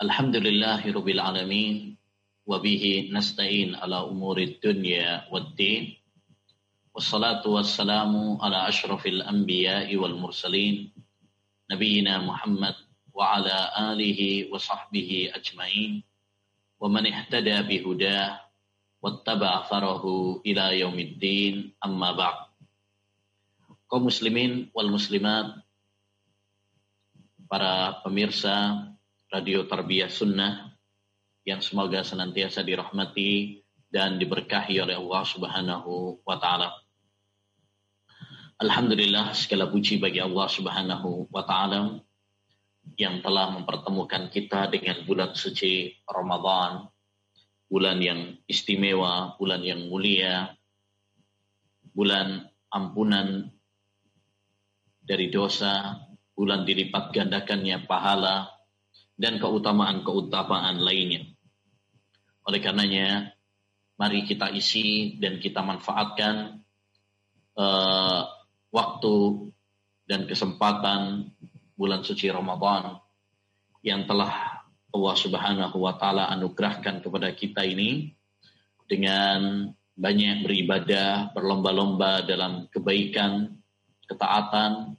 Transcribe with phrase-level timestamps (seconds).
[0.00, 1.76] الحمد لله رب العالمين
[2.48, 5.84] وبه نستعين على أمور الدنيا والدين
[6.94, 10.76] والصلاة والسلام على أشرف الأنبياء والمرسلين
[11.70, 12.76] نبينا محمد
[13.12, 13.56] وعلى
[13.92, 16.02] آله وصحبه أجمعين
[16.80, 18.40] ومن اهتدى بهداه
[19.02, 20.04] واتبع ثره
[20.46, 21.54] إلى يوم الدين
[21.84, 22.38] أما بعد.
[23.90, 25.60] kaum muslimin wal muslimat
[27.50, 28.86] para pemirsa
[29.30, 30.74] Radio Tarbiyah Sunnah
[31.46, 36.74] yang semoga senantiasa dirahmati dan diberkahi oleh Allah Subhanahu wa taala.
[38.58, 42.02] Alhamdulillah segala puji bagi Allah Subhanahu wa taala
[42.98, 46.90] yang telah mempertemukan kita dengan bulan suci Ramadan,
[47.70, 50.58] bulan yang istimewa, bulan yang mulia,
[51.94, 53.46] bulan ampunan
[55.06, 56.02] dari dosa,
[56.34, 58.59] bulan dilipat gandakannya pahala
[59.20, 61.28] dan keutamaan-keutamaan lainnya.
[62.48, 63.36] Oleh karenanya,
[64.00, 66.64] mari kita isi dan kita manfaatkan
[67.60, 68.24] uh,
[68.72, 69.16] waktu
[70.08, 71.28] dan kesempatan
[71.76, 72.96] bulan suci Ramadan
[73.84, 78.16] yang telah Allah Subhanahu wa taala anugerahkan kepada kita ini
[78.88, 79.68] dengan
[80.00, 83.60] banyak beribadah, berlomba-lomba dalam kebaikan,
[84.08, 84.96] ketaatan,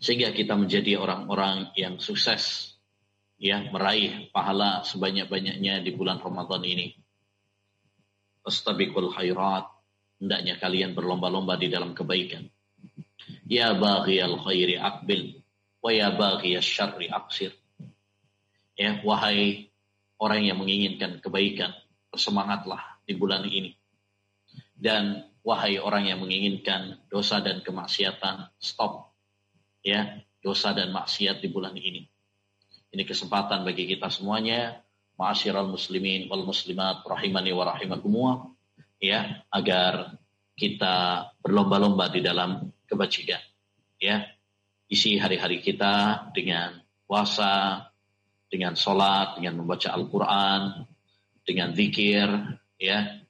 [0.00, 2.69] sehingga kita menjadi orang-orang yang sukses
[3.40, 6.92] ya meraih pahala sebanyak-banyaknya di bulan Ramadan ini.
[8.44, 9.64] Astabiqul khairat,
[10.20, 12.44] hendaknya kalian berlomba-lomba di dalam kebaikan.
[13.48, 15.40] Ya baghiyal khairi akbil
[15.80, 17.56] wa ya baghiyas syarri aksir.
[18.76, 19.72] Ya, wahai
[20.16, 21.72] orang yang menginginkan kebaikan,
[22.12, 23.76] bersemangatlah di bulan ini.
[24.72, 29.12] Dan wahai orang yang menginginkan dosa dan kemaksiatan, stop
[29.84, 32.08] ya dosa dan maksiat di bulan ini.
[32.90, 34.82] Ini kesempatan bagi kita semuanya,
[35.14, 38.50] ma'asyiral muslimin wal muslimat rahimani wa rahimakumullah
[38.98, 40.18] ya, agar
[40.58, 43.38] kita berlomba-lomba di dalam kebajikan.
[44.02, 44.26] Ya,
[44.90, 47.86] isi hari-hari kita dengan puasa,
[48.50, 50.84] dengan sholat, dengan membaca Al-Quran,
[51.46, 52.26] dengan zikir,
[52.74, 53.22] ya,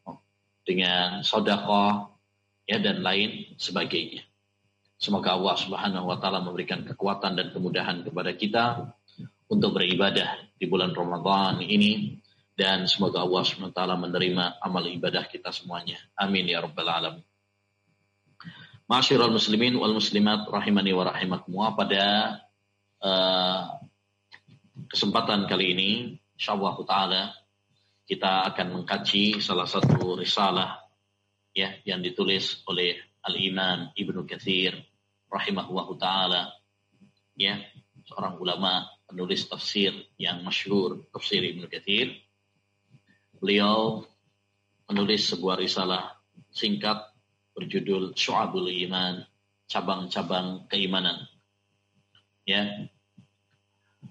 [0.64, 2.16] dengan sodakoh,
[2.64, 4.24] ya, dan lain sebagainya.
[5.00, 8.64] Semoga Allah Subhanahu wa taala memberikan kekuatan dan kemudahan kepada kita
[9.50, 12.22] untuk beribadah di bulan Ramadan ini
[12.54, 13.42] dan semoga Allah
[13.74, 15.98] taala menerima amal ibadah kita semuanya.
[16.14, 17.26] Amin ya rabbal alamin.
[18.86, 22.04] Masyiral muslimin wal muslimat rahimani wa rahimakumullah pada
[23.02, 23.62] uh,
[24.86, 25.90] kesempatan kali ini
[26.38, 27.22] insyaallah taala
[28.06, 30.78] kita akan mengkaji salah satu risalah
[31.54, 34.74] ya yang ditulis oleh Al-Imam Ibnu Katsir
[35.30, 36.50] rahimahullahu taala
[37.38, 37.62] ya
[38.10, 42.14] seorang ulama penulis tafsir yang masyhur tafsir Ibnu Katsir.
[43.42, 44.06] Beliau
[44.86, 46.14] menulis sebuah risalah
[46.54, 47.10] singkat
[47.58, 49.26] berjudul Syu'abul Iman
[49.66, 51.26] cabang-cabang keimanan.
[52.46, 52.86] Ya.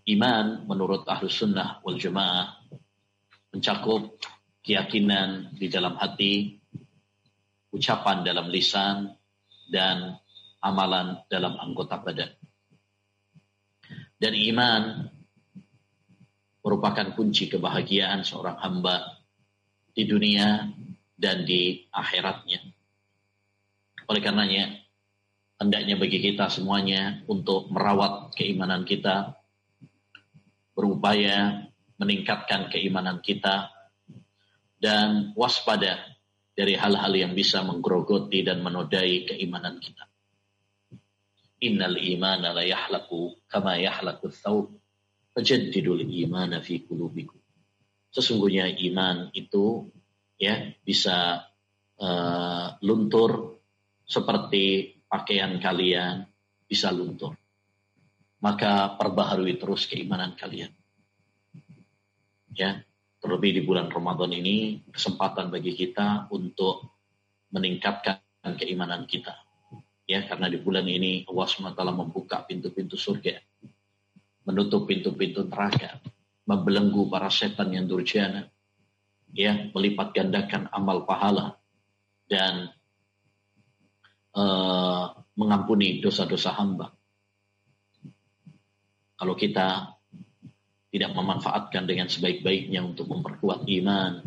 [0.08, 2.60] Iman menurut ahlus sunnah wal jamaah
[3.54, 4.18] mencakup
[4.64, 6.58] keyakinan di dalam hati
[7.70, 9.14] ucapan dalam lisan
[9.70, 10.18] dan
[10.60, 12.32] amalan dalam anggota badan.
[14.20, 14.84] Dan iman
[16.60, 19.24] merupakan kunci kebahagiaan seorang hamba
[19.96, 20.68] di dunia
[21.16, 22.60] dan di akhiratnya.
[24.12, 24.76] Oleh karenanya,
[25.60, 29.40] hendaknya bagi kita semuanya untuk merawat keimanan kita,
[30.76, 31.68] berupaya
[32.00, 33.72] meningkatkan keimanan kita,
[34.80, 36.00] dan waspada
[36.56, 40.08] dari hal-hal yang bisa menggerogoti dan menodai keimanan kita.
[41.60, 44.72] Innal imana la yahlaku kama yahlaku thawb.
[45.36, 47.36] Fajaddidul imana fi kulubikum.
[48.16, 49.92] Sesungguhnya iman itu
[50.40, 51.44] ya bisa
[52.00, 53.60] uh, luntur
[54.08, 56.24] seperti pakaian kalian
[56.64, 57.36] bisa luntur.
[58.40, 60.72] Maka perbaharui terus keimanan kalian.
[62.56, 62.88] Ya,
[63.20, 66.88] terlebih di bulan Ramadan ini kesempatan bagi kita untuk
[67.52, 68.24] meningkatkan
[68.56, 69.49] keimanan kita
[70.10, 73.38] ya karena di bulan ini Allah SWT membuka pintu-pintu surga
[74.50, 76.02] menutup pintu-pintu neraka
[76.50, 78.50] membelenggu para setan yang durjana
[79.38, 81.62] ya melipat gandakan amal pahala
[82.26, 82.74] dan
[84.34, 86.90] uh, mengampuni dosa-dosa hamba.
[89.14, 89.94] Kalau kita
[90.90, 94.26] tidak memanfaatkan dengan sebaik-baiknya untuk memperkuat iman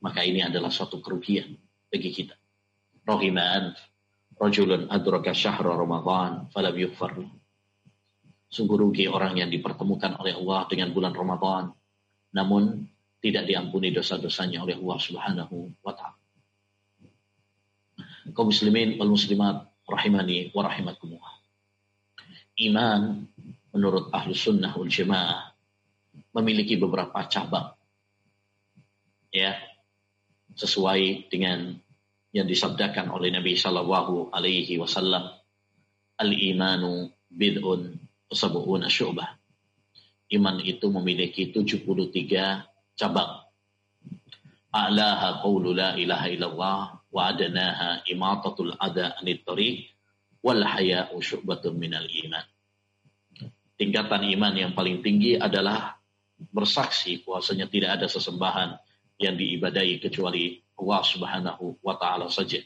[0.00, 1.54] maka ini adalah suatu kerugian
[1.92, 2.34] bagi kita.
[3.04, 3.76] Rohiman
[4.40, 7.20] rajulun adraka syahra Ramadan falam yughfar
[8.50, 11.70] Sungguh rugi orang yang dipertemukan oleh Allah dengan bulan Ramadan,
[12.34, 12.82] namun
[13.22, 16.18] tidak diampuni dosa-dosanya oleh Allah Subhanahu wa taala.
[18.34, 21.34] Kaum muslimin wal muslimat rahimani wa rahimakumullah.
[22.58, 23.30] Iman
[23.70, 25.54] menurut ahlu sunnah wal jamaah
[26.34, 27.70] memiliki beberapa cabang.
[29.30, 29.62] Ya,
[30.58, 31.78] sesuai dengan
[32.30, 35.34] yang disabdakan oleh Nabi Shallallahu Alaihi Wasallam,
[36.20, 37.98] al imanu bid'un
[38.30, 39.34] sab'una syu'bah.
[40.30, 43.42] Iman itu memiliki 73 cabang.
[44.70, 46.80] A'laha qawlu la ilaha illallah
[47.10, 49.90] wa adanaha imatatul ada anit tariq
[50.46, 52.46] wal haya'u syu'batun minal iman.
[53.74, 55.98] Tingkatan iman yang paling tinggi adalah
[56.38, 58.78] bersaksi bahwasanya tidak ada sesembahan
[59.20, 62.58] yang diibadai kecuali Allah Subhanahu wa taala saja.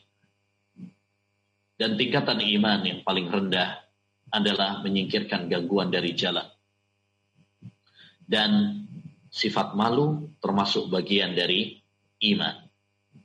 [1.74, 3.82] Dan tingkatan iman yang paling rendah
[4.30, 6.46] adalah menyingkirkan gangguan dari jalan.
[8.24, 8.82] Dan
[9.28, 11.82] sifat malu termasuk bagian dari
[12.30, 12.62] iman.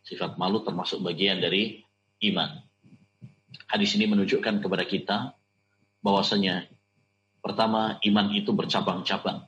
[0.02, 1.86] Sifat malu termasuk bagian dari
[2.26, 2.58] iman.
[3.70, 5.18] Hadis ini menunjukkan kepada kita
[6.02, 6.66] bahwasanya
[7.46, 9.46] pertama iman itu bercabang-cabang.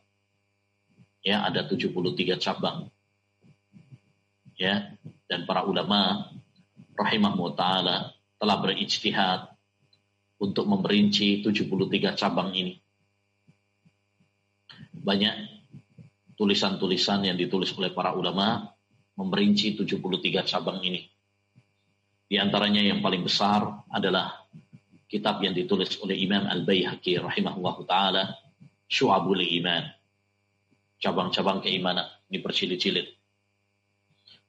[1.26, 2.90] Ya, ada 73 cabang.
[4.58, 4.94] Ya,
[5.31, 6.28] dan para ulama
[6.92, 9.48] rahimahmu taala telah berijtihad
[10.44, 12.75] untuk memerinci 73 cabang ini.
[14.92, 15.36] Banyak
[16.36, 18.75] tulisan-tulisan yang ditulis oleh para ulama
[19.16, 21.07] memerinci 73 cabang ini.
[22.28, 24.36] Di antaranya yang paling besar adalah
[25.07, 28.24] kitab yang ditulis oleh Imam Al-Baihaqi rahimahullah taala
[28.92, 29.88] Syu'abul Iman.
[31.00, 33.20] Cabang-cabang keimanan dipercilit-cilit.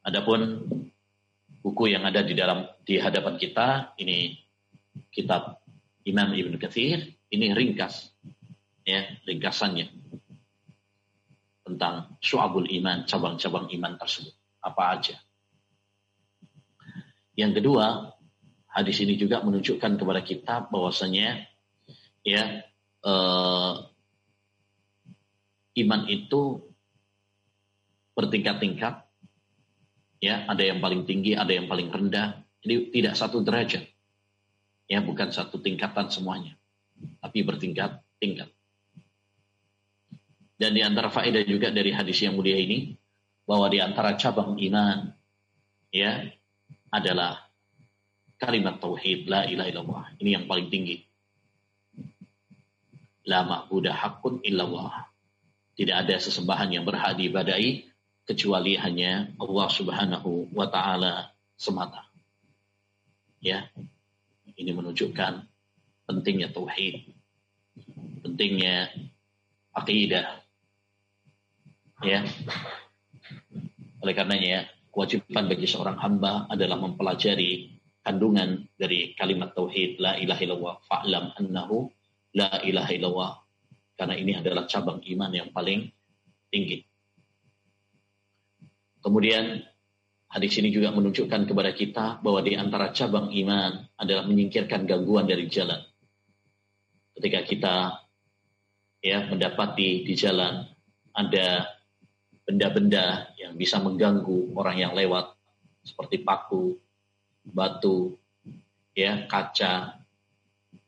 [0.03, 0.67] Adapun
[1.63, 4.35] buku yang ada di dalam di hadapan kita ini
[5.15, 5.63] kitab
[6.03, 8.11] Imam Ibn Kathir ini ringkas
[8.83, 9.87] ya ringkasannya
[11.63, 14.35] tentang syu'abul iman cabang-cabang iman tersebut.
[14.59, 15.17] Apa aja.
[17.39, 18.11] Yang kedua
[18.67, 21.47] hadis ini juga menunjukkan kepada kita bahwasanya
[22.27, 22.43] ya
[23.07, 23.73] eh,
[25.87, 26.61] iman itu
[28.13, 29.12] bertingkat-tingkat
[30.23, 33.93] ya ada yang paling tinggi ada yang paling rendah jadi tidak satu derajat
[34.93, 36.53] Ya, bukan satu tingkatan semuanya,
[37.23, 38.53] tapi bertingkat-tingkat.
[40.61, 42.93] Dan di antara faedah juga dari hadis yang mulia ini,
[43.49, 45.17] bahwa di antara cabang iman,
[45.89, 46.29] ya,
[46.93, 47.41] adalah
[48.37, 50.05] kalimat tauhid la ilaha illallah.
[50.21, 51.01] Ini yang paling tinggi.
[53.33, 55.09] La ma'budah hakun illallah.
[55.73, 57.92] Tidak ada sesembahan yang berhak diibadai
[58.27, 62.07] kecuali hanya Allah Subhanahu wa taala semata.
[63.43, 63.67] Ya,
[64.55, 65.43] ini menunjukkan
[66.07, 67.03] pentingnya tauhid,
[68.23, 68.95] pentingnya
[69.75, 70.43] akidah.
[72.03, 72.23] Ya.
[74.03, 80.77] Oleh karenanya, kewajiban bagi seorang hamba adalah mempelajari kandungan dari kalimat tauhid la ilaha illallah
[80.91, 81.87] fa'lam annahu
[82.35, 83.33] la ilaha illallah
[83.95, 85.87] karena ini adalah cabang iman yang paling
[86.51, 86.83] tinggi.
[89.03, 89.67] Kemudian
[90.33, 95.45] Hadis ini juga menunjukkan kepada kita bahwa di antara cabang iman adalah menyingkirkan gangguan dari
[95.45, 95.77] jalan.
[97.13, 97.75] Ketika kita
[99.05, 100.65] ya mendapati di jalan
[101.13, 101.69] ada
[102.49, 105.37] benda-benda yang bisa mengganggu orang yang lewat
[105.85, 106.81] seperti paku,
[107.45, 108.17] batu,
[108.97, 110.01] ya kaca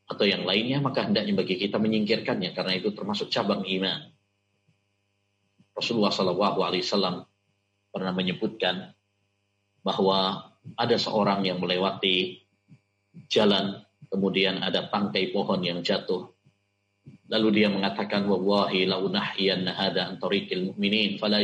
[0.09, 4.09] atau yang lainnya maka hendaknya bagi kita menyingkirkannya karena itu termasuk cabang iman.
[5.77, 7.29] Rasulullah Shallallahu Alaihi Wasallam
[7.95, 8.91] pernah menyebutkan
[9.87, 12.43] bahwa ada seorang yang melewati
[13.31, 16.35] jalan, kemudian ada tangkai pohon yang jatuh.
[17.31, 21.39] Lalu dia mengatakan, Wallahi launahiyanna hada antarikil mu'minin fala.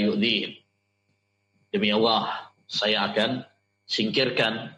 [1.71, 3.47] Demi Allah, saya akan
[3.87, 4.75] singkirkan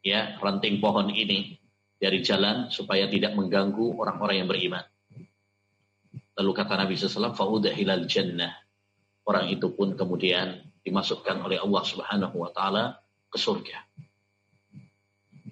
[0.00, 1.60] ya ranting pohon ini
[2.00, 4.84] dari jalan supaya tidak mengganggu orang-orang yang beriman.
[6.40, 8.56] Lalu kata Nabi SAW, fa'udahilal jannah.
[9.28, 13.78] Orang itu pun kemudian dimasukkan oleh Allah Subhanahu wa taala ke surga.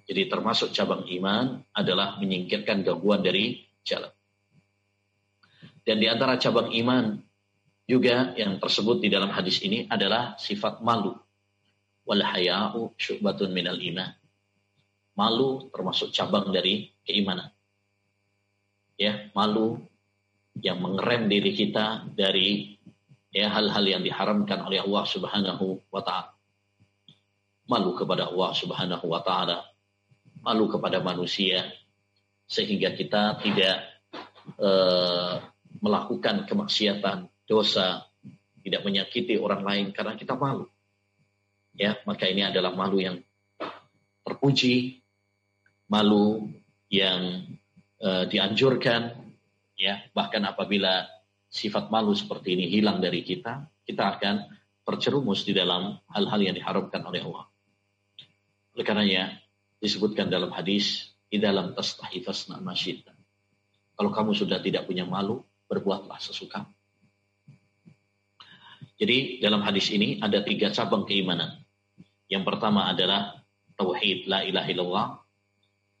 [0.09, 4.09] Jadi termasuk cabang iman adalah menyingkirkan gangguan dari jalan.
[5.85, 7.21] Dan di antara cabang iman
[7.85, 11.13] juga yang tersebut di dalam hadis ini adalah sifat malu.
[12.09, 14.09] Wal haya'u syu'batun minal iman.
[15.13, 17.53] Malu termasuk cabang dari keimanan.
[18.97, 19.77] Ya, malu
[20.57, 22.78] yang mengerem diri kita dari
[23.29, 26.33] ya hal-hal yang diharamkan oleh Allah Subhanahu wa taala.
[27.69, 29.61] Malu kepada Allah Subhanahu wa taala,
[30.41, 31.69] malu kepada manusia
[32.49, 33.77] sehingga kita tidak
[34.57, 35.37] uh,
[35.77, 38.09] melakukan kemaksiatan, dosa,
[38.65, 40.65] tidak menyakiti orang lain karena kita malu.
[41.77, 43.21] Ya, maka ini adalah malu yang
[44.25, 45.05] terpuji,
[45.85, 46.49] malu
[46.89, 47.45] yang
[48.01, 49.13] uh, dianjurkan,
[49.77, 50.01] ya.
[50.11, 51.05] Bahkan apabila
[51.49, 54.35] sifat malu seperti ini hilang dari kita, kita akan
[54.85, 57.45] tercerumus di dalam hal-hal yang diharamkan oleh Allah.
[58.77, 59.37] Oleh karenanya
[59.81, 63.13] disebutkan dalam hadis, di dalam tastahi fasna masyita.
[63.93, 66.65] Kalau kamu sudah tidak punya malu, berbuatlah sesuka.
[68.99, 71.61] Jadi dalam hadis ini ada tiga cabang keimanan.
[72.27, 73.45] Yang pertama adalah
[73.77, 75.07] tauhid la ilaha illallah.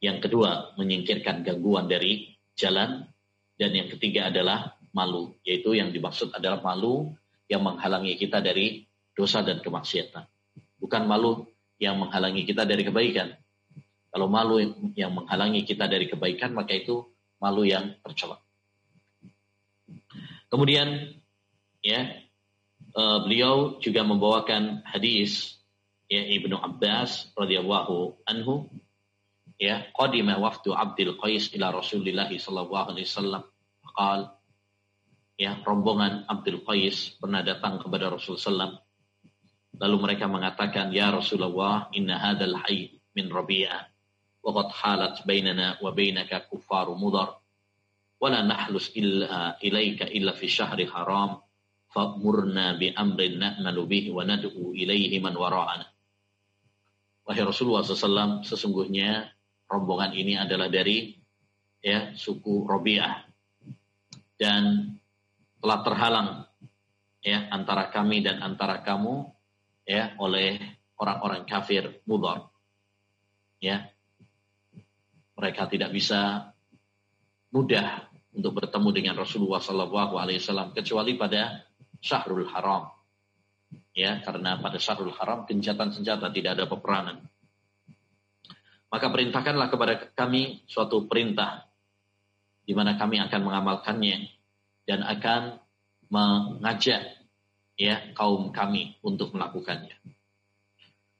[0.01, 3.07] Yang kedua menyingkirkan gangguan dari jalan.
[3.59, 7.13] Dan yang ketiga adalah malu, yaitu yang dimaksud adalah malu
[7.49, 10.25] yang menghalangi kita dari dosa dan kemaksiatan.
[10.79, 11.49] Bukan malu
[11.81, 13.35] yang menghalangi kita dari kebaikan.
[14.09, 14.57] Kalau malu
[14.97, 17.05] yang menghalangi kita dari kebaikan, maka itu
[17.37, 18.41] malu yang tercela.
[20.49, 21.13] Kemudian
[21.85, 22.09] ya
[22.97, 25.61] uh, beliau juga membawakan hadis
[26.09, 28.65] ya Ibnu Abbas radhiyallahu anhu
[29.61, 33.43] ya qadima wafdu Abdul Qais ila Rasulillah sallallahu alaihi wasallam
[33.93, 34.38] qal
[35.39, 38.75] ya rombongan Abdul Qais pernah datang kepada Rasulullah SAW.
[39.79, 43.87] Lalu mereka mengatakan, Ya Rasulullah, inna hadal hayy min rabi'ah.
[44.43, 47.39] Waqad halat bainana wa bainaka kuffaru mudar.
[48.19, 51.39] Wala nahlus illa ilaika illa fi syahri haram.
[51.89, 55.87] Fa'murna bi amrin na'malu bih wa nad'u ilaihi man wara'ana.
[57.23, 59.31] Wahai Rasulullah SAW, sesungguhnya
[59.71, 61.15] rombongan ini adalah dari
[61.79, 63.23] ya suku Robiah
[64.35, 64.98] dan
[65.59, 66.29] telah terhalang
[67.19, 69.27] ya antara kami dan antara kamu
[69.83, 70.59] ya oleh
[70.99, 72.51] orang-orang kafir mudar.
[73.59, 73.91] Ya.
[75.39, 76.51] Mereka tidak bisa
[77.55, 81.63] mudah untuk bertemu dengan Rasulullah Sallallahu Alaihi Wasallam kecuali pada
[82.03, 82.91] Syahrul Haram.
[83.95, 87.23] Ya, karena pada Syahrul Haram gencatan senjata tidak ada peperangan.
[88.89, 91.67] Maka perintahkanlah kepada kami suatu perintah
[92.65, 94.38] di mana kami akan mengamalkannya
[94.89, 95.61] dan akan
[96.09, 97.21] mengajak
[97.77, 99.93] ya kaum kami untuk melakukannya.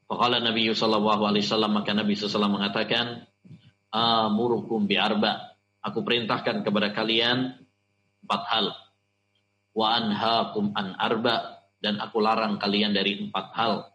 [0.10, 3.30] Faqala Nabi sallallahu alaihi wasallam maka Nabi sallallahu mengatakan
[3.94, 5.50] amurukum bi arba
[5.80, 7.56] Aku perintahkan kepada kalian
[8.28, 8.76] empat hal.
[9.72, 13.88] Wa anhaakum an arba dan aku larang kalian dari empat hal.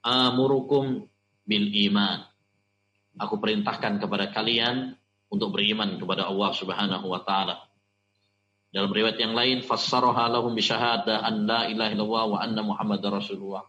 [0.00, 1.04] Amurukum
[1.44, 2.24] bil iman.
[3.20, 4.96] Aku perintahkan kepada kalian
[5.28, 7.60] untuk beriman kepada Allah Subhanahu wa taala.
[8.74, 13.22] Dalam riwayat yang lain, fassaraha lahum bi syahadah an la ilaha illallah wa anna muhammadar
[13.22, 13.62] rasulullah.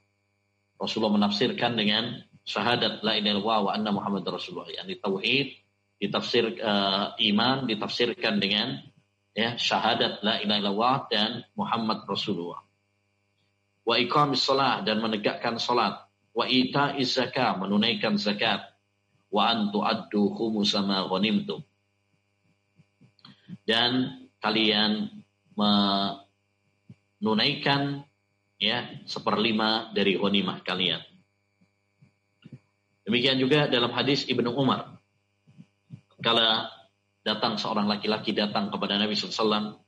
[0.81, 5.61] Rasulullah menafsirkan dengan syahadat la ilaha illallah wa anna muhammadar rasulullah, yakni tauhid
[6.01, 8.81] ditafsir uh, iman ditafsirkan dengan
[9.37, 12.65] ya syahadat la ilaha illallah dan Muhammad Rasulullah.
[13.85, 16.01] Wa iqamis salat dan menegakkan salat,
[16.33, 18.73] wa ita zakat menunaikan zakat,
[19.29, 21.61] wa an tu'addu khumusama ghanimtum.
[23.69, 25.09] Dan kalian
[25.57, 28.05] menunaikan
[28.61, 31.01] ya seperlima dari ghanimah kalian.
[33.09, 35.01] Demikian juga dalam hadis Ibnu Umar
[36.21, 36.69] kala
[37.25, 39.81] datang seorang laki-laki datang kepada Nabi SAW,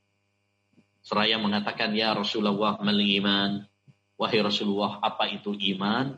[1.06, 3.62] seraya mengatakan, Ya Rasulullah mal iman,
[4.18, 6.18] wahai Rasulullah, apa itu iman?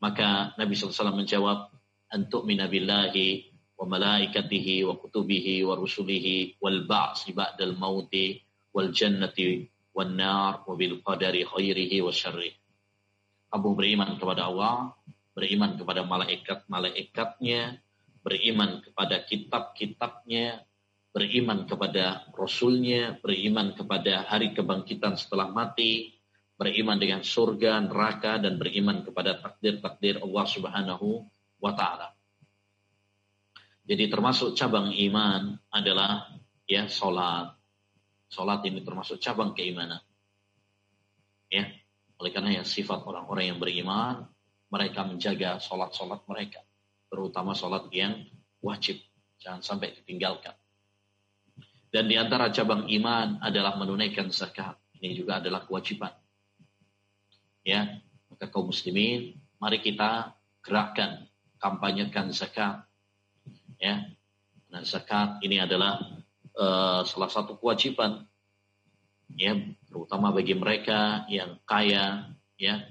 [0.00, 1.72] Maka Nabi SAW menjawab,
[2.12, 8.38] Antuk minabillahi wa malaikatihi wa kutubihi wa rusulihi wal ba'si ba'dal mauti
[8.70, 12.14] wal jannati wal nar wa bil qadari khairihi wa
[13.78, 14.90] beriman kepada Allah,
[15.34, 17.78] beriman kepada malaikat-malaikatnya,
[18.22, 20.66] beriman kepada kitab-kitabnya,
[21.14, 26.18] beriman kepada Rasulnya, beriman kepada hari kebangkitan setelah mati,
[26.58, 31.26] beriman dengan surga, neraka, dan beriman kepada takdir-takdir Allah Subhanahu
[31.62, 32.13] wa Ta'ala.
[33.84, 36.32] Jadi termasuk cabang iman adalah
[36.64, 37.52] ya sholat.
[38.32, 40.00] Sholat ini termasuk cabang keimanan.
[41.52, 41.68] Ya,
[42.18, 44.26] oleh karena ya sifat orang-orang yang beriman,
[44.72, 46.64] mereka menjaga sholat-sholat mereka
[47.14, 48.26] terutama sholat yang
[48.58, 48.98] wajib,
[49.38, 50.58] jangan sampai ditinggalkan.
[51.94, 54.74] Dan di antara cabang iman adalah menunaikan zakat.
[54.98, 56.10] Ini juga adalah kewajiban.
[57.62, 61.30] Ya, maka kaum muslimin, mari kita gerakkan,
[61.62, 62.82] kampanyekan zakat.
[63.78, 64.06] Ya,
[64.70, 65.98] nah zakat ini adalah
[66.54, 68.24] uh, salah satu kewajiban
[69.34, 69.58] ya
[69.90, 72.86] terutama bagi mereka yang kaya ya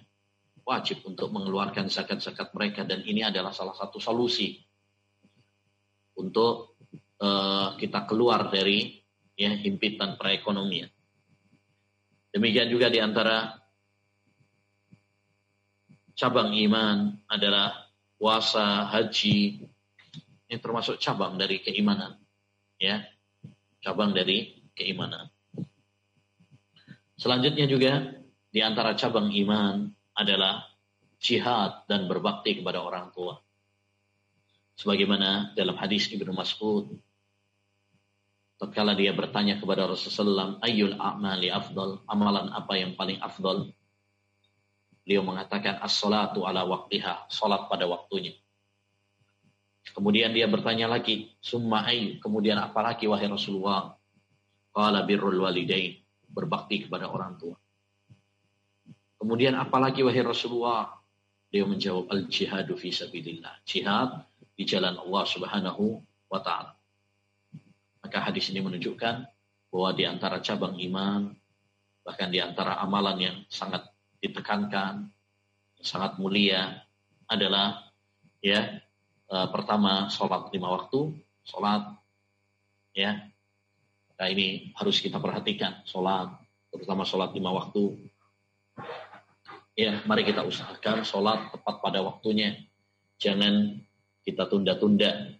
[0.63, 4.59] wajib untuk mengeluarkan zakat-zakat mereka dan ini adalah salah satu solusi
[6.19, 6.79] untuk
[7.19, 9.01] uh, kita keluar dari
[9.35, 10.87] ya himpitan perekonomian.
[12.33, 13.59] Demikian juga di antara
[16.17, 19.67] cabang iman adalah puasa, haji,
[20.53, 22.13] ini termasuk cabang dari keimanan.
[22.77, 23.01] Ya,
[23.81, 25.33] cabang dari keimanan.
[27.17, 28.21] Selanjutnya juga
[28.53, 30.69] di antara cabang iman adalah
[31.17, 33.41] jihad dan berbakti kepada orang tua.
[34.77, 36.93] Sebagaimana dalam hadis Ibnu Mas'ud
[38.61, 43.73] tatkala dia bertanya kepada Rasulullah ayyul a'mali afdal amalan apa yang paling afdal
[45.03, 48.33] beliau mengatakan as-salatu ala waktiha salat pada waktunya
[49.91, 53.99] kemudian dia bertanya lagi summa ayyu kemudian apa lagi wahai Rasulullah?
[54.71, 55.99] Qala birrul walidain.
[56.33, 57.53] Berbakti kepada orang tua.
[59.19, 60.95] Kemudian apa lagi wahai Rasulullah?
[61.53, 63.61] Dia menjawab al jihadu fi sabilillah.
[63.67, 64.25] Jihad
[64.57, 66.73] di jalan Allah Subhanahu wa taala.
[68.01, 69.15] Maka hadis ini menunjukkan
[69.73, 71.33] bahwa di antara cabang iman,
[72.05, 73.85] bahkan di antara amalan yang sangat
[74.21, 75.09] ditekankan,
[75.81, 76.83] sangat mulia
[77.25, 77.91] adalah
[78.43, 78.81] ya
[79.33, 81.97] e, pertama sholat lima waktu, sholat
[82.93, 83.33] ya.
[84.13, 86.29] Maka ini harus kita perhatikan sholat,
[86.69, 87.97] terutama sholat lima waktu.
[89.73, 92.61] Ya, mari kita usahakan sholat tepat pada waktunya.
[93.17, 93.81] Jangan
[94.21, 95.33] kita tunda-tunda.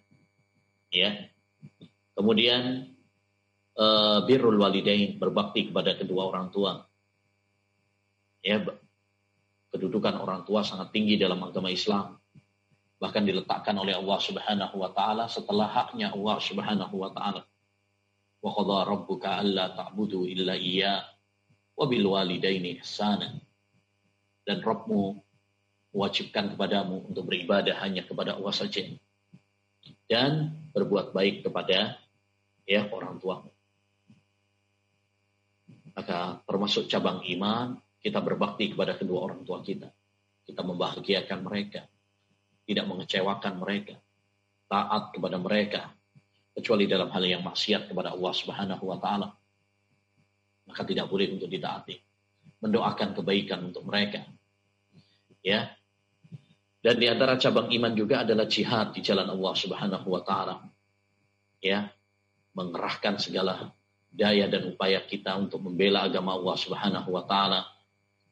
[0.90, 1.30] Ya,
[2.14, 2.94] Kemudian
[3.74, 6.86] uh, birrul walidain, berbakti kepada kedua orang tua.
[8.38, 8.62] Ya,
[9.74, 12.22] kedudukan orang tua sangat tinggi dalam agama Islam.
[12.98, 17.42] Bahkan diletakkan oleh Allah Subhanahu wa taala setelah haknya Allah Subhanahu wa taala.
[18.44, 21.02] Wa qadha rabbuka alla ta'budu illa iya
[21.74, 23.34] wa bil walidaini ihsana.
[24.44, 25.02] Dan Rabbmu
[25.94, 28.82] mewajibkan kepadamu untuk beribadah hanya kepada Allah saja
[30.10, 31.96] dan berbuat baik kepada
[32.66, 33.46] ya orang tua.
[35.94, 39.88] Maka termasuk cabang iman kita berbakti kepada kedua orang tua kita.
[40.44, 41.88] Kita membahagiakan mereka,
[42.64, 43.94] tidak mengecewakan mereka,
[44.68, 45.92] taat kepada mereka,
[46.54, 49.28] kecuali dalam hal yang maksiat kepada Allah Subhanahu wa taala.
[50.64, 52.00] Maka tidak boleh untuk ditaati.
[52.64, 54.24] Mendoakan kebaikan untuk mereka.
[55.44, 55.76] Ya.
[56.80, 60.64] Dan di antara cabang iman juga adalah jihad di jalan Allah Subhanahu wa taala.
[61.60, 61.92] Ya,
[62.56, 63.72] mengerahkan segala
[64.14, 67.66] daya dan upaya kita untuk membela agama Allah Subhanahu wa taala,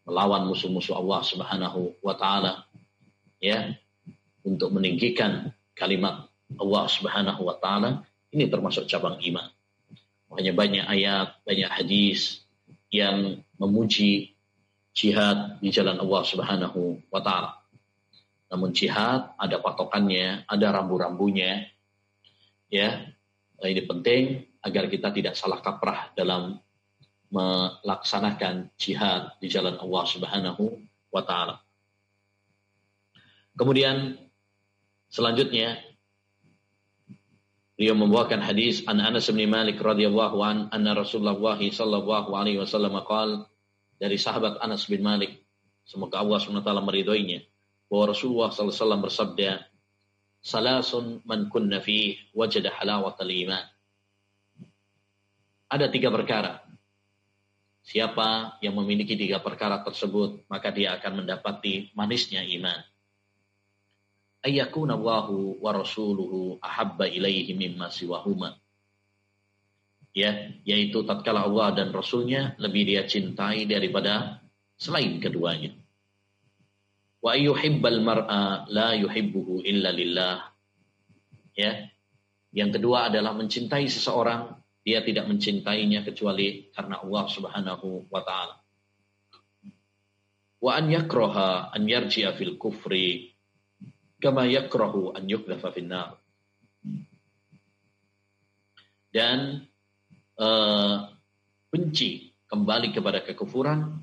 [0.07, 2.64] melawan musuh-musuh Allah Subhanahu wa taala
[3.42, 3.75] ya,
[4.42, 6.28] untuk meninggikan kalimat
[6.59, 9.48] Allah Subhanahu wa taala, ini termasuk cabang iman.
[10.31, 12.44] Makanya banyak ayat, banyak hadis
[12.92, 14.37] yang memuji
[14.92, 17.62] jihad di jalan Allah Subhanahu wa taala.
[18.52, 21.72] Namun jihad ada patokannya, ada rambu-rambunya.
[22.72, 23.12] Ya,
[23.62, 24.22] Nah, ini penting
[24.59, 26.59] agar kita tidak salah kaprah dalam
[27.31, 30.83] melaksanakan jihad di jalan Allah Subhanahu
[31.14, 31.62] wa taala.
[33.55, 34.18] Kemudian
[35.12, 35.77] selanjutnya
[37.77, 43.44] beliau membawakan hadis an Anas bin Malik radhiyallahu an anna Rasulullah sallallahu alaihi wasallam qaal
[44.01, 45.44] dari sahabat Anas bin Malik
[45.85, 47.44] semoga Allah SWT meridhoinya
[47.92, 49.51] bahwa Rasulullah sallallahu alaihi wasallam bersabda
[50.42, 53.64] salasun man kunna fi wajada halawatal iman.
[55.70, 56.61] Ada tiga perkara.
[57.83, 62.79] Siapa yang memiliki tiga perkara tersebut, maka dia akan mendapati manisnya iman.
[64.42, 68.59] Ayyakuna wa rasuluhu ahabba ilaihi mimma siwahuma.
[70.12, 74.44] Ya, yaitu tatkala Allah dan Rasulnya lebih dia cintai daripada
[74.76, 75.72] selain keduanya.
[77.22, 80.52] Wa yuhibbal mar'a la yuhibbuhu illa lillah.
[81.57, 81.88] Ya.
[82.52, 84.52] Yang kedua adalah mencintai seseorang,
[84.85, 88.61] dia tidak mencintainya kecuali karena Allah Subhanahu wa taala.
[90.61, 93.32] Wa an yakraha an yarji'a fil kufri
[94.22, 96.14] kama yakrahu an yuqdhafa fin nar.
[99.11, 99.66] Dan
[100.38, 101.11] uh,
[101.68, 103.98] benci kembali kepada kekufuran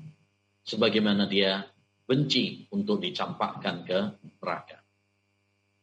[0.62, 1.64] sebagaimana dia
[2.04, 3.98] benci untuk dicampakkan ke
[4.38, 4.78] neraka.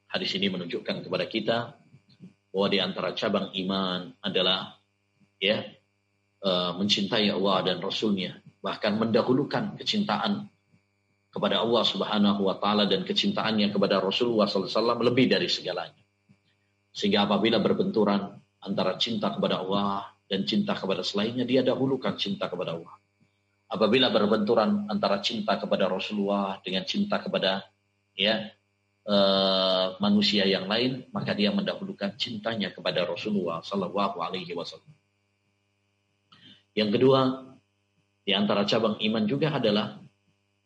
[0.07, 1.57] Hadis ini menunjukkan kepada kita
[2.53, 4.79] bahwa di antara cabang iman adalah
[5.41, 5.65] ya
[6.45, 10.47] uh, mencintai Allah dan Rasulnya, bahkan mendahulukan kecintaan
[11.37, 16.01] kepada Allah Subhanahu Wa Taala dan kecintaannya kepada Rasulullah SAW lebih dari segalanya.
[16.89, 22.73] Sehingga apabila berbenturan antara cinta kepada Allah dan cinta kepada selainnya, dia dahulukan cinta kepada
[22.73, 22.97] Allah
[23.67, 27.67] apabila berbenturan antara cinta kepada Rasulullah dengan cinta kepada
[28.15, 28.47] ya
[29.05, 34.91] uh, manusia yang lain, maka dia mendahulukan cintanya kepada Rasulullah Sallallahu Alaihi Wasallam.
[36.73, 37.19] Yang kedua,
[38.23, 39.99] di antara cabang iman juga adalah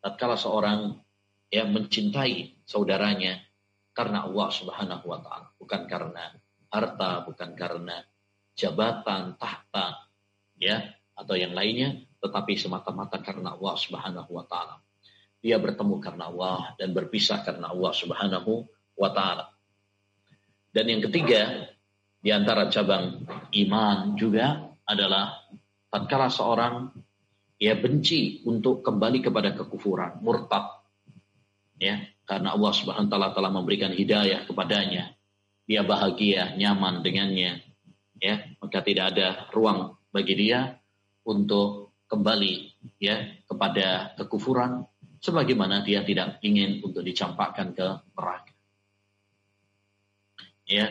[0.02, 0.98] tatkala seorang
[1.54, 3.38] yang mencintai saudaranya
[3.92, 6.34] karena Allah Subhanahu wa taala, bukan karena
[6.72, 8.02] harta, bukan karena
[8.56, 10.08] jabatan, tahta,
[10.56, 10.80] ya,
[11.14, 14.80] atau yang lainnya, tetapi semata-mata karena Allah Subhanahu wa taala.
[15.42, 19.52] Dia bertemu karena Allah dan berpisah karena Allah Subhanahu wa taala.
[20.72, 21.68] Dan yang ketiga,
[22.22, 25.36] di antara cabang iman juga adalah
[25.92, 26.88] tatkala seorang
[27.62, 30.82] ia benci untuk kembali kepada kekufuran, murtad.
[31.78, 35.14] Ya, karena Allah Subhanahu wa taala telah memberikan hidayah kepadanya.
[35.70, 37.62] Dia bahagia, nyaman dengannya.
[38.18, 40.82] Ya, maka tidak ada ruang bagi dia
[41.22, 44.90] untuk kembali ya kepada kekufuran
[45.22, 48.54] sebagaimana dia tidak ingin untuk dicampakkan ke neraka.
[50.66, 50.90] Ya.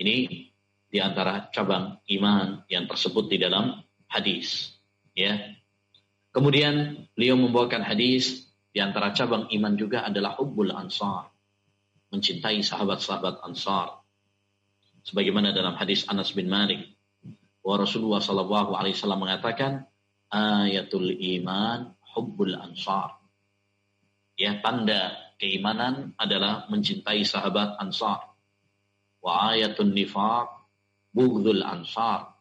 [0.00, 0.48] Ini
[0.88, 4.71] di antara cabang iman yang tersebut di dalam hadis,
[5.16, 5.56] ya.
[6.32, 11.28] Kemudian beliau membawakan hadis di antara cabang iman juga adalah hubbul ansar.
[12.08, 14.00] Mencintai sahabat-sahabat ansar.
[15.04, 16.88] Sebagaimana dalam hadis Anas bin Malik.
[17.60, 19.84] Wa Rasulullah sallallahu alaihi wasallam mengatakan
[20.32, 23.20] ayatul iman hubbul ansar.
[24.40, 28.32] Ya, tanda keimanan adalah mencintai sahabat ansar.
[29.20, 30.48] Wa ayatun nifaq
[31.12, 32.31] bughdul ansar.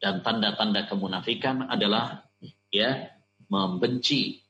[0.00, 2.24] Dan tanda-tanda kemunafikan adalah
[2.72, 3.12] ya
[3.52, 4.40] membenci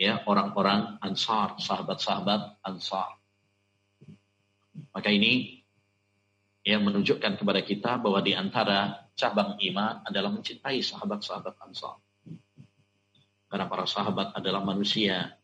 [0.00, 3.20] ya orang-orang ansar, sahabat-sahabat ansar.
[4.96, 5.60] Maka ini
[6.64, 12.00] ya menunjukkan kepada kita bahwa di antara cabang iman adalah mencintai sahabat-sahabat ansar.
[13.50, 15.36] Karena para sahabat adalah manusia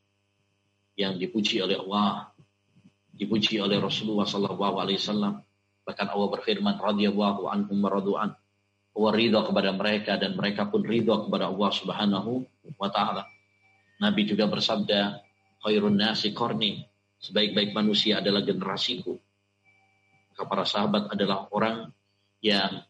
[0.97, 2.33] yang dipuji oleh Allah,
[3.13, 5.45] dipuji oleh Rasulullah Wasallam.
[5.85, 8.33] Bahkan Allah berfirman, radhiyallahu anhum radu'an.
[8.97, 12.33] Allah ridha kepada mereka dan mereka pun ridha kepada Allah Subhanahu
[12.81, 13.29] wa taala.
[14.01, 15.21] Nabi juga bersabda,
[15.61, 16.85] khairun nasi korni.
[17.21, 19.17] Sebaik-baik manusia adalah generasiku.
[20.33, 21.93] Maka para sahabat adalah orang
[22.45, 22.85] yang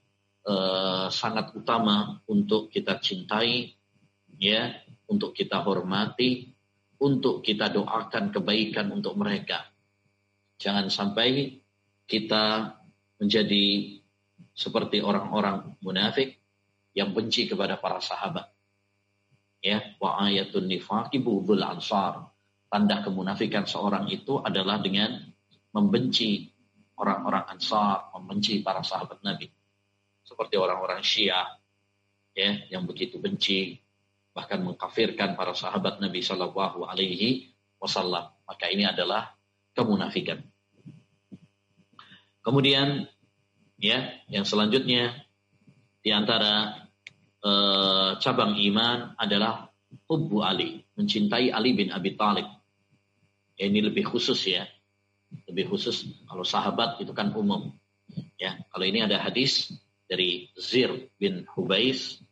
[0.46, 3.70] uh, sangat utama untuk kita cintai,
[4.38, 4.74] ya,
[5.06, 6.50] untuk kita hormati,
[7.02, 9.62] untuk kita doakan kebaikan untuk mereka.
[10.58, 11.60] Jangan sampai
[12.06, 12.76] kita
[13.20, 13.95] menjadi
[14.56, 16.40] seperti orang-orang munafik
[16.96, 18.48] yang benci kepada para sahabat.
[19.60, 22.32] Ya, wa ayatun nifaqi bughdul ansar.
[22.66, 25.12] Tanda kemunafikan seorang itu adalah dengan
[25.76, 26.48] membenci
[26.96, 29.52] orang-orang ansar, membenci para sahabat Nabi.
[30.24, 31.46] Seperti orang-orang Syiah
[32.32, 33.76] ya, yang begitu benci
[34.32, 38.32] bahkan mengkafirkan para sahabat Nabi Shallallahu Alaihi Wasallam.
[38.48, 39.36] Maka ini adalah
[39.72, 40.40] kemunafikan.
[42.44, 43.08] Kemudian
[43.76, 45.26] ya yang selanjutnya
[46.00, 46.86] di antara
[47.42, 49.66] eh, cabang iman adalah
[50.06, 52.46] hubbu Ali, mencintai Ali bin Abi Thalib.
[53.56, 54.68] Ya, ini lebih khusus ya,
[55.48, 57.72] lebih khusus kalau sahabat itu kan umum.
[58.36, 59.72] Ya, kalau ini ada hadis
[60.06, 62.22] dari Zir bin Hubais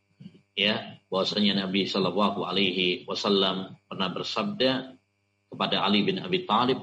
[0.54, 4.94] ya bahwasanya Nabi Shallallahu Alaihi Wasallam pernah bersabda
[5.50, 6.78] kepada Ali bin Abi Thalib,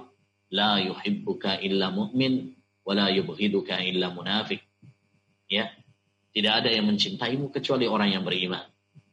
[0.51, 4.61] la yuhibbuka illa mu'min, wa la yubghiduka illa munafik.
[5.51, 5.69] Ya,
[6.31, 8.63] tidak ada yang mencintaimu kecuali orang yang beriman.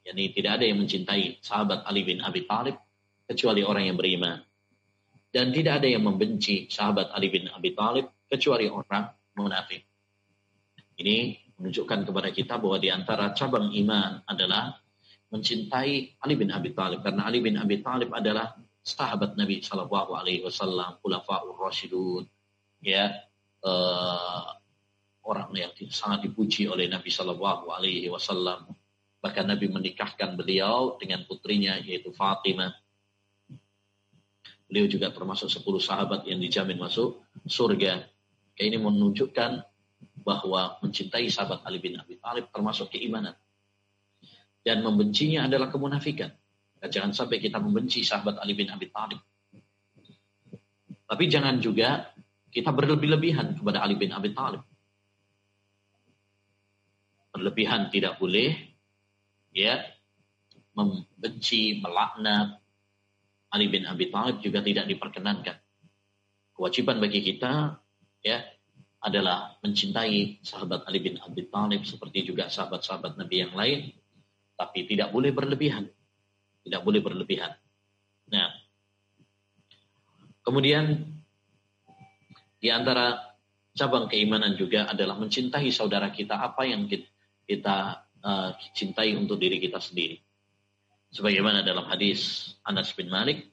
[0.07, 2.79] Yani tidak ada yang mencintai sahabat Ali bin Abi Thalib
[3.29, 4.41] kecuali orang yang beriman.
[5.29, 9.85] Dan tidak ada yang membenci sahabat Ali bin Abi Thalib kecuali orang munafik.
[10.97, 14.79] Ini menunjukkan kepada kita bahwa di antara cabang iman adalah
[15.29, 20.41] mencintai Ali bin Abi Thalib karena Ali bin Abi Thalib adalah sahabat Nabi Shallallahu Alaihi
[20.41, 21.45] Wasallam, Khulafaur
[22.81, 23.11] ya
[23.65, 24.59] uh,
[25.29, 28.65] orang yang sangat dipuji oleh Nabi Shallallahu Alaihi Wasallam.
[29.19, 32.73] Bahkan Nabi menikahkan beliau dengan putrinya yaitu Fatimah.
[34.69, 38.05] Beliau juga termasuk 10 sahabat yang dijamin masuk surga.
[38.59, 39.65] Ini menunjukkan
[40.23, 43.33] bahwa mencintai sahabat Ali bin Abi Thalib termasuk keimanan.
[44.61, 46.29] Dan membencinya adalah kemunafikan.
[46.85, 49.19] Jangan sampai kita membenci sahabat Ali bin Abi Thalib.
[51.09, 52.13] Tapi jangan juga
[52.49, 54.65] kita berlebih-lebihan kepada Ali bin Abi Thalib.
[57.33, 58.57] Berlebihan tidak boleh,
[59.53, 59.85] ya,
[60.73, 62.57] membenci, melaknat
[63.53, 65.57] Ali bin Abi Thalib juga tidak diperkenankan.
[66.57, 67.79] Kewajiban bagi kita,
[68.25, 68.39] ya,
[68.99, 73.95] adalah mencintai sahabat Ali bin Abi Thalib seperti juga sahabat-sahabat Nabi yang lain,
[74.59, 75.87] tapi tidak boleh berlebihan.
[76.67, 77.55] Tidak boleh berlebihan.
[78.29, 78.51] Nah,
[80.43, 81.18] kemudian
[82.59, 83.15] Di antara
[83.79, 86.91] cabang keimanan juga adalah mencintai saudara kita apa yang
[87.47, 90.19] kita uh, cintai untuk diri kita sendiri.
[91.15, 93.47] Sebagaimana dalam hadis Anas bin Malik,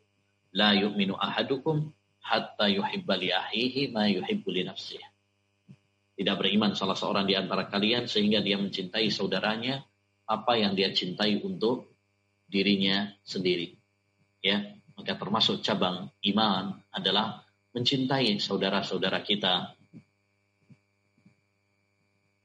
[0.58, 1.94] la yu'minu ahadukum
[2.26, 5.06] hatta yuhibba li ahihi ma yuhibbu li nafsihi.
[6.16, 9.84] Tidak beriman salah seorang di antara kalian sehingga dia mencintai saudaranya
[10.26, 11.94] apa yang dia cintai untuk
[12.50, 13.78] dirinya sendiri.
[14.42, 17.45] Ya, maka termasuk cabang iman adalah
[17.76, 19.76] mencintai saudara-saudara kita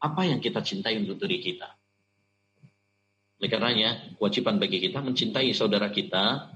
[0.00, 1.70] apa yang kita cintai untuk diri kita.
[3.40, 6.50] Oleh karenanya, kewajiban bagi kita mencintai saudara kita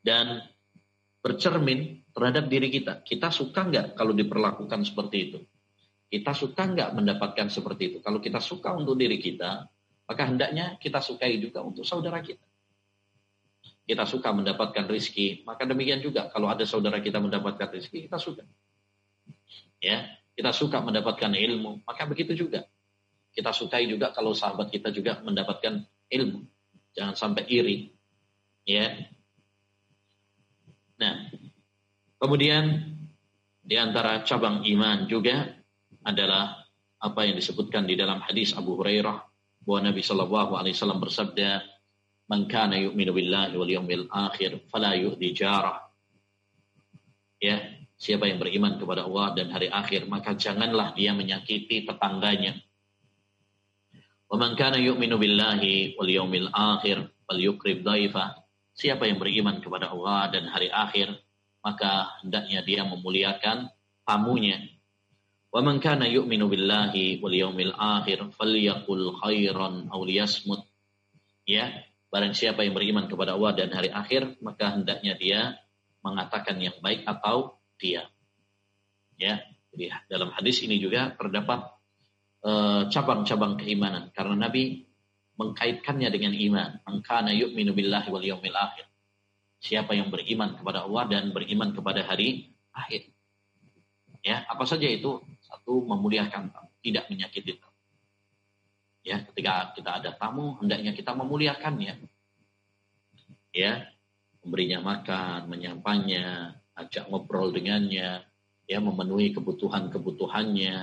[0.00, 0.40] dan
[1.20, 3.04] bercermin terhadap diri kita.
[3.04, 5.38] Kita suka nggak kalau diperlakukan seperti itu?
[6.08, 7.98] Kita suka nggak mendapatkan seperti itu?
[8.00, 9.66] Kalau kita suka untuk diri kita,
[10.06, 12.42] maka hendaknya kita sukai juga untuk saudara kita.
[13.84, 18.48] Kita suka mendapatkan rizki, maka demikian juga kalau ada saudara kita mendapatkan rizki, kita suka.
[19.76, 22.64] Ya, kita suka mendapatkan ilmu, maka begitu juga
[23.34, 26.46] kita sukai juga kalau sahabat kita juga mendapatkan ilmu.
[26.94, 27.90] Jangan sampai iri.
[28.62, 28.94] Ya.
[31.02, 31.34] Nah,
[32.22, 32.94] kemudian
[33.58, 35.50] di antara cabang iman juga
[36.06, 36.62] adalah
[37.02, 39.18] apa yang disebutkan di dalam hadis Abu Hurairah
[39.66, 41.66] bahwa Nabi Shallallahu Alaihi Wasallam bersabda,
[42.30, 45.84] "Man kana yu'minu billahi wal yawmil akhir, fala yu'di jarah."
[47.42, 47.60] Ya,
[48.00, 52.56] siapa yang beriman kepada Allah dan hari akhir, maka janganlah dia menyakiti tetangganya.
[54.24, 58.40] Wa man kana yu'minu billahi wal yawmil akhir falyukrib dhaifah.
[58.74, 61.14] Siapa yang beriman kepada Allah dan hari akhir,
[61.62, 63.70] maka hendaknya dia memuliakan
[64.02, 64.58] tamunya.
[65.54, 70.66] Wa man kana yu'minu billahi wal yawmil akhir falyaqul khairan aw liyasmut.
[71.46, 71.70] Ya,
[72.14, 75.40] barang siapa yang beriman kepada Allah dan hari akhir, maka hendaknya dia
[76.06, 78.06] mengatakan yang baik atau dia.
[79.18, 79.42] Ya,
[79.74, 81.74] jadi dalam hadis ini juga terdapat
[82.44, 84.84] Eh, cabang-cabang keimanan karena Nabi
[85.40, 86.70] mengkaitkannya dengan iman.
[86.84, 88.84] Angkana yu'minu billahi wal yawmil akhir.
[89.64, 93.08] Siapa yang beriman kepada Allah dan beriman kepada hari akhir.
[94.20, 95.24] Ya, apa saja itu?
[95.40, 96.52] Satu memuliakan
[96.84, 97.73] tidak menyakiti tamu.
[99.04, 102.08] Ya, ketika kita ada tamu, hendaknya kita memuliakannya.
[103.52, 103.92] Ya,
[104.40, 108.24] memberinya makan, menyapanya, ajak ngobrol dengannya,
[108.64, 110.74] ya memenuhi kebutuhan-kebutuhannya,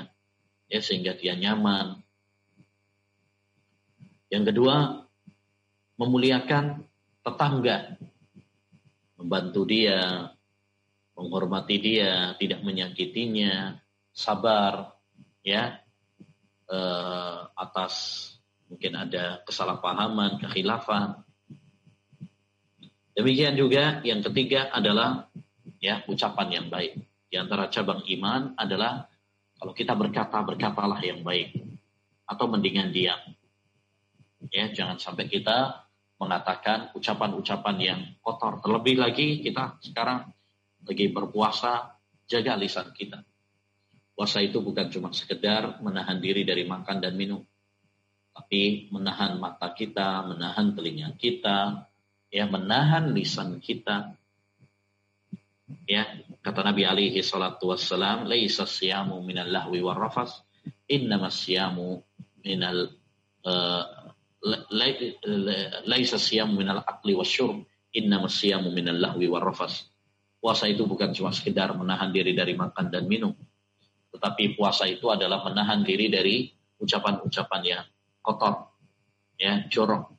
[0.69, 1.99] ya sehingga dia nyaman.
[4.29, 5.03] Yang kedua,
[5.97, 6.85] memuliakan
[7.25, 7.99] tetangga,
[9.17, 10.31] membantu dia,
[11.17, 13.81] menghormati dia, tidak menyakitinya,
[14.13, 14.95] sabar,
[15.43, 15.81] ya
[16.71, 17.93] eh, atas
[18.71, 21.19] mungkin ada kesalahpahaman, kekhilafan.
[23.11, 25.27] Demikian juga yang ketiga adalah
[25.83, 26.95] ya ucapan yang baik.
[27.27, 29.11] Di antara cabang iman adalah
[29.59, 31.53] kalau kita berkata, berkatalah yang baik.
[32.25, 33.19] Atau mendingan diam.
[34.49, 35.85] Ya, jangan sampai kita
[36.17, 38.63] mengatakan ucapan-ucapan yang kotor.
[38.63, 40.31] Terlebih lagi kita sekarang
[40.81, 41.93] lagi berpuasa,
[42.25, 43.21] jaga lisan kita.
[44.13, 47.41] Puasa itu bukan cuma sekedar menahan diri dari makan dan minum.
[48.31, 51.87] Tapi menahan mata kita, menahan telinga kita,
[52.31, 54.15] ya menahan lisan kita.
[55.87, 56.07] Ya,
[56.41, 60.41] Kata Nabi alaihi salatu wassalam, "Laisa siyamu minal lahwi war rafas,
[60.89, 62.01] innama siyamu
[62.41, 62.89] minal
[63.45, 63.85] uh,
[65.85, 67.61] laisa siyamu minal akli wasyurb,
[67.93, 69.85] innama siyamu minal lahwi war rafas."
[70.41, 73.37] Puasa itu bukan cuma sekedar menahan diri dari makan dan minum,
[74.11, 77.83] tetapi puasa itu adalah menahan diri dari ucapan-ucapan yang
[78.19, 78.75] kotor,
[79.39, 80.11] ya, jorok.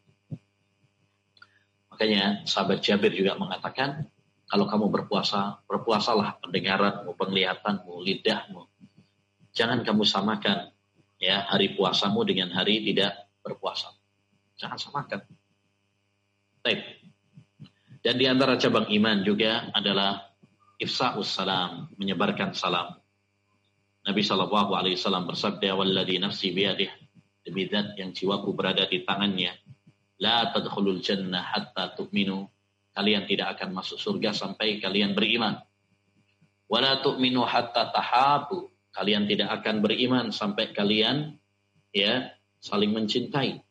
[1.93, 4.09] Makanya sahabat Jabir juga mengatakan,
[4.49, 8.69] kalau kamu berpuasa, berpuasalah pendengaranmu, penglihatanmu, lidahmu.
[9.53, 10.73] Jangan kamu samakan
[11.21, 13.93] ya hari puasamu dengan hari tidak berpuasa.
[14.57, 15.21] Jangan samakan.
[16.65, 16.81] Baik.
[18.03, 20.33] Dan di antara cabang iman juga adalah
[20.79, 23.02] ifsa'us salam, menyebarkan salam.
[24.03, 26.91] Nabi Shallallahu Alaihi Wasallam bersabda, "Walladhi nafsi biyadih."
[27.43, 29.55] Demi zat yang jiwaku berada di tangannya.
[30.23, 32.47] La tadkhulul jannah hatta tu'minu
[32.93, 35.57] Kalian tidak akan masuk surga sampai kalian beriman.
[36.69, 38.69] Wala tu'minu hatta tahabu.
[38.93, 41.41] Kalian tidak akan beriman sampai kalian
[41.97, 43.65] ya saling mencintai.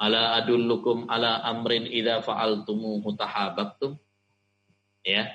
[0.00, 4.00] Ala adullukum ala amrin idza fa'altumuhu tahabbtum.
[5.04, 5.28] Ya.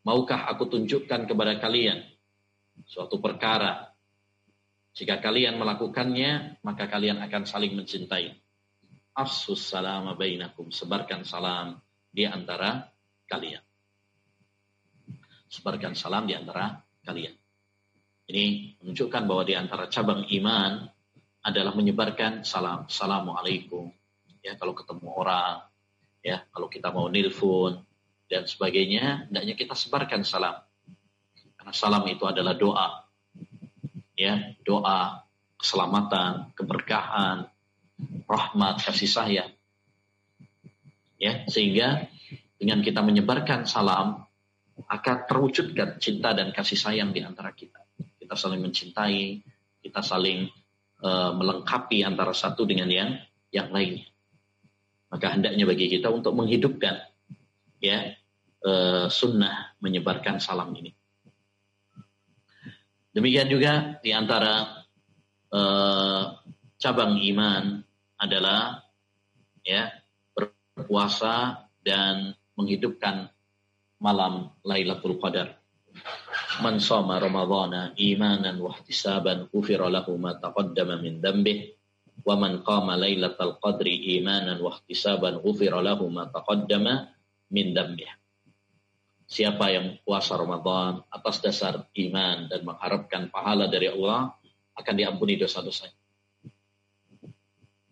[0.00, 2.15] Maukah aku tunjukkan kepada kalian
[2.84, 3.96] suatu perkara
[4.96, 8.32] jika kalian melakukannya, maka kalian akan saling mencintai.
[9.12, 10.72] Afsus salama bainakum.
[10.72, 11.76] Sebarkan salam
[12.08, 12.88] di antara
[13.28, 13.60] kalian.
[15.52, 17.36] Sebarkan salam di antara kalian.
[18.26, 20.88] Ini menunjukkan bahwa di antara cabang iman
[21.44, 23.92] adalah menyebarkan salam, assalamualaikum.
[24.40, 25.62] Ya, kalau ketemu orang,
[26.24, 27.84] ya, kalau kita mau nilfon
[28.26, 30.56] dan sebagainya, hendaknya kita sebarkan salam.
[31.66, 33.02] Karena salam itu adalah doa.
[34.14, 35.26] Ya, doa
[35.58, 37.50] keselamatan, keberkahan,
[38.30, 39.50] rahmat, kasih sayang.
[41.18, 42.06] Ya, sehingga
[42.54, 44.22] dengan kita menyebarkan salam
[44.86, 47.82] akan terwujudkan cinta dan kasih sayang di antara kita
[48.26, 49.38] kita saling mencintai,
[49.86, 50.50] kita saling
[50.98, 53.14] uh, melengkapi antara satu dengan yang
[53.54, 54.02] yang lainnya.
[55.14, 57.06] Maka hendaknya bagi kita untuk menghidupkan
[57.78, 58.18] ya
[58.66, 60.90] uh, sunnah menyebarkan salam ini.
[63.16, 64.84] Demikian juga di antara
[65.48, 66.36] uh,
[66.76, 67.80] cabang iman
[68.20, 68.84] adalah
[69.64, 69.88] ya
[70.36, 73.32] berpuasa dan menghidupkan
[74.04, 75.56] malam Lailatul Qadar.
[76.60, 81.72] Man sama Ramadhana imanan wa ihtisaban lahu ma taqaddama min dhanbihi
[82.20, 87.08] wa man qama lailatal qadri imanan wa ihtisaban lahu ma taqaddama
[87.48, 88.25] min dhanbihi.
[89.26, 94.30] Siapa yang puasa Ramadan atas dasar iman dan mengharapkan pahala dari Allah
[94.78, 95.98] akan diampuni dosa-dosanya.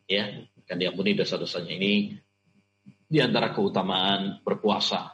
[0.06, 1.74] Ya, akan diampuni dosa-dosanya.
[1.74, 1.92] Ini
[2.86, 5.10] di antara keutamaan berpuasa.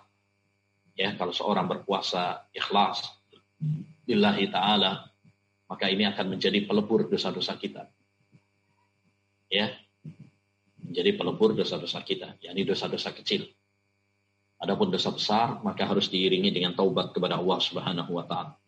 [0.92, 3.00] Ya, kalau seorang berpuasa ikhlas
[4.04, 5.08] lillahi ta'ala,
[5.70, 7.88] maka ini akan menjadi pelebur dosa-dosa kita.
[9.48, 9.72] Ya,
[10.82, 13.46] menjadi pelebur dosa-dosa kita, yakni dosa-dosa kecil.
[14.60, 18.60] Adapun dosa besar, maka harus diiringi dengan taubat kepada Allah Subhanahu wa taala.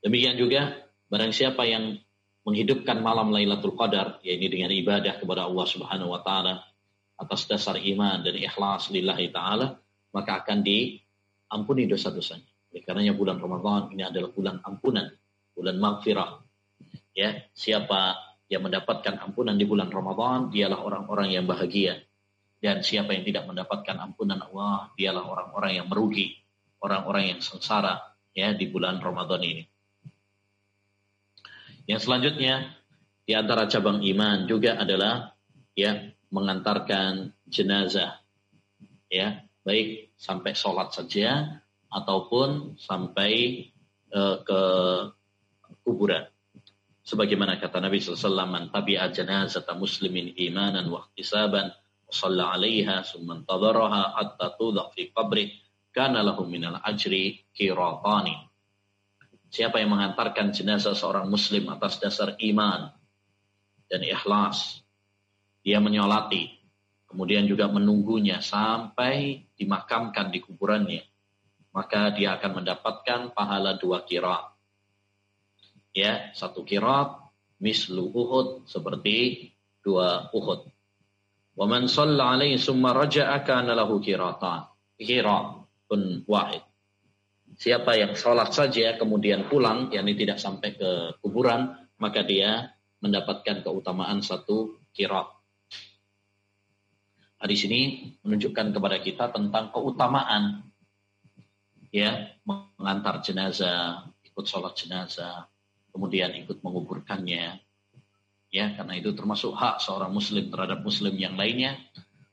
[0.00, 0.80] Demikian juga
[1.12, 2.00] barang siapa yang
[2.48, 6.64] menghidupkan malam Lailatul Qadar, yaitu dengan ibadah kepada Allah Subhanahu wa taala
[7.20, 9.76] atas dasar iman dan ikhlas lillahi taala,
[10.16, 12.48] maka akan diampuni dosa-dosanya.
[12.72, 15.12] Oleh karenanya bulan Ramadan ini adalah bulan ampunan,
[15.52, 16.30] bulan maghfirah.
[17.12, 18.16] Ya, siapa
[18.48, 22.00] yang mendapatkan ampunan di bulan Ramadan, dialah orang-orang yang bahagia.
[22.60, 26.36] Dan siapa yang tidak mendapatkan ampunan Allah, dialah orang-orang yang merugi,
[26.84, 27.96] orang-orang yang sengsara
[28.36, 29.64] ya di bulan Ramadan ini.
[31.88, 32.76] Yang selanjutnya
[33.24, 35.32] di antara cabang iman juga adalah
[35.72, 38.20] ya mengantarkan jenazah
[39.10, 43.66] ya baik sampai sholat saja ataupun sampai
[44.14, 44.62] uh, ke
[45.82, 46.30] kuburan.
[47.02, 51.74] Sebagaimana kata Nabi SAW, Man tabi'a janazata muslimin imanan wa ihtisaban,
[59.50, 62.94] Siapa yang mengantarkan jenazah seorang muslim atas dasar iman
[63.90, 64.86] dan ikhlas,
[65.66, 66.54] dia menyolati,
[67.10, 71.02] kemudian juga menunggunya sampai dimakamkan di kuburannya,
[71.74, 74.54] maka dia akan mendapatkan pahala dua kira.
[75.90, 77.18] Ya, satu kira
[77.58, 79.50] mislu Uhud seperti
[79.82, 80.70] dua Uhud.
[81.60, 84.64] Wa man alaihi summa raja'a kana lahu kiratan.
[85.84, 86.64] pun wahid.
[87.60, 92.72] Siapa yang sholat saja kemudian pulang, yakni tidak sampai ke kuburan, maka dia
[93.04, 95.28] mendapatkan keutamaan satu kirat.
[97.36, 100.64] Hadis ini menunjukkan kepada kita tentang keutamaan
[101.92, 105.44] ya mengantar jenazah, ikut sholat jenazah,
[105.92, 107.69] kemudian ikut menguburkannya.
[108.50, 111.78] Ya, karena itu termasuk hak seorang muslim terhadap muslim yang lainnya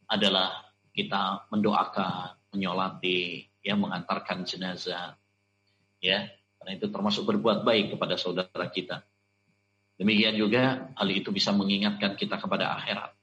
[0.10, 5.13] adalah kita mendoakan, menyolati, ya mengantarkan jenazah.
[6.01, 9.06] Ya, karena itu termasuk berbuat baik kepada saudara kita.
[9.97, 13.13] Demikian juga hal itu bisa mengingatkan kita kepada akhirat.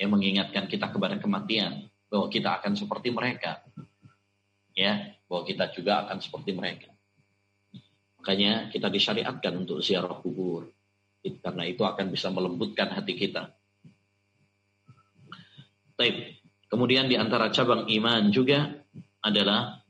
[0.00, 3.60] Ya, mengingatkan kita kepada kematian bahwa kita akan seperti mereka
[4.74, 6.90] ya bahwa kita juga akan seperti mereka.
[8.20, 10.68] Makanya kita disyariatkan untuk ziarah kubur.
[11.20, 13.52] Karena itu akan bisa melembutkan hati kita.
[15.96, 16.40] Taib.
[16.70, 18.70] Kemudian di antara cabang iman juga
[19.20, 19.82] adalah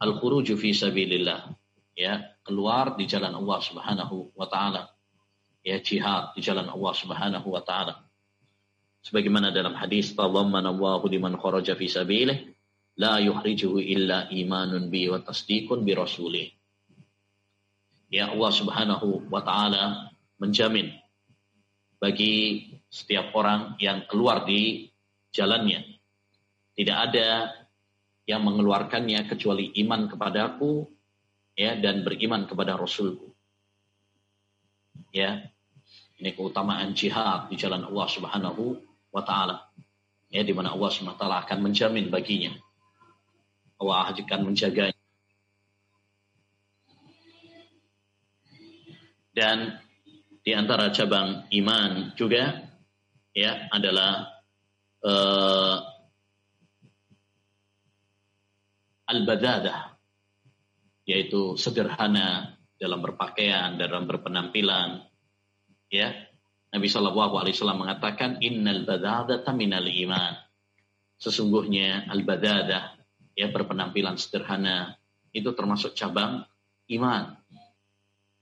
[0.00, 1.52] al-khuruju fi sabilillah.
[1.92, 4.88] Ya, keluar di jalan Allah Subhanahu wa taala.
[5.60, 8.08] Ya, jihad di jalan Allah Subhanahu wa taala.
[9.02, 12.52] Sebagaimana dalam hadis, "Tadhammana Allahu liman kharaja fi sabilihi
[12.96, 16.48] la yuhrijuhu illa imanun bi wa tasdiqun bi rasulih.
[18.12, 20.11] Ya Allah Subhanahu wa taala
[20.42, 20.90] menjamin
[22.02, 24.90] bagi setiap orang yang keluar di
[25.30, 26.02] jalannya
[26.74, 27.54] tidak ada
[28.26, 30.90] yang mengeluarkannya kecuali iman kepadaku
[31.54, 33.30] ya dan beriman kepada rasulku.
[35.14, 35.46] Ya.
[36.22, 38.78] Ini keutamaan jihad di jalan Allah Subhanahu
[39.10, 39.66] wa taala.
[40.30, 42.54] Ya di mana Allah Subhanahu wa taala akan menjamin baginya
[43.82, 44.94] Allah akan menjaganya.
[49.34, 49.74] Dan
[50.42, 52.66] di antara cabang iman juga
[53.30, 54.42] ya adalah
[55.06, 55.78] uh,
[59.06, 59.94] al-badadah
[61.06, 65.06] yaitu sederhana dalam berpakaian, dalam berpenampilan.
[65.92, 66.10] Ya,
[66.74, 70.34] Nabi Shallallahu Alaihi Wasallam mengatakan Innal badadata minal iman.
[71.22, 72.98] Sesungguhnya al badadah
[73.38, 74.98] ya berpenampilan sederhana
[75.30, 76.42] itu termasuk cabang
[76.90, 77.38] iman.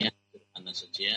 [0.01, 1.13] Ya, sederhana saja,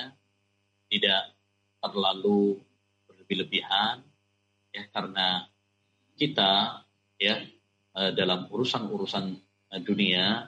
[0.93, 1.33] tidak
[1.81, 2.61] terlalu
[3.09, 4.05] berlebih-lebihan,
[4.69, 5.49] ya karena
[6.13, 6.85] kita
[7.17, 7.41] ya
[7.97, 9.25] eh, dalam urusan-urusan
[9.73, 10.45] eh, dunia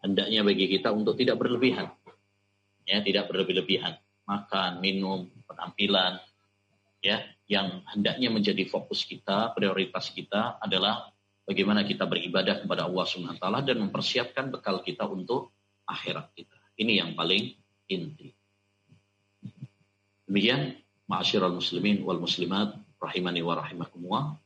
[0.00, 1.92] hendaknya bagi kita untuk tidak berlebihan
[2.88, 6.20] ya tidak berlebih-lebihan makan minum penampilan
[7.04, 11.12] ya yang hendaknya menjadi fokus kita prioritas kita adalah
[11.44, 15.50] bagaimana kita beribadah kepada Allah Subhanahu wa taala dan mempersiapkan bekal kita untuk
[15.88, 16.54] akhirat kita.
[16.78, 17.50] Ini yang paling
[17.90, 18.39] inti
[20.30, 20.78] demikian
[21.10, 24.38] ma'asyiral muslimin wal muslimat rahimani wa rahimakumullah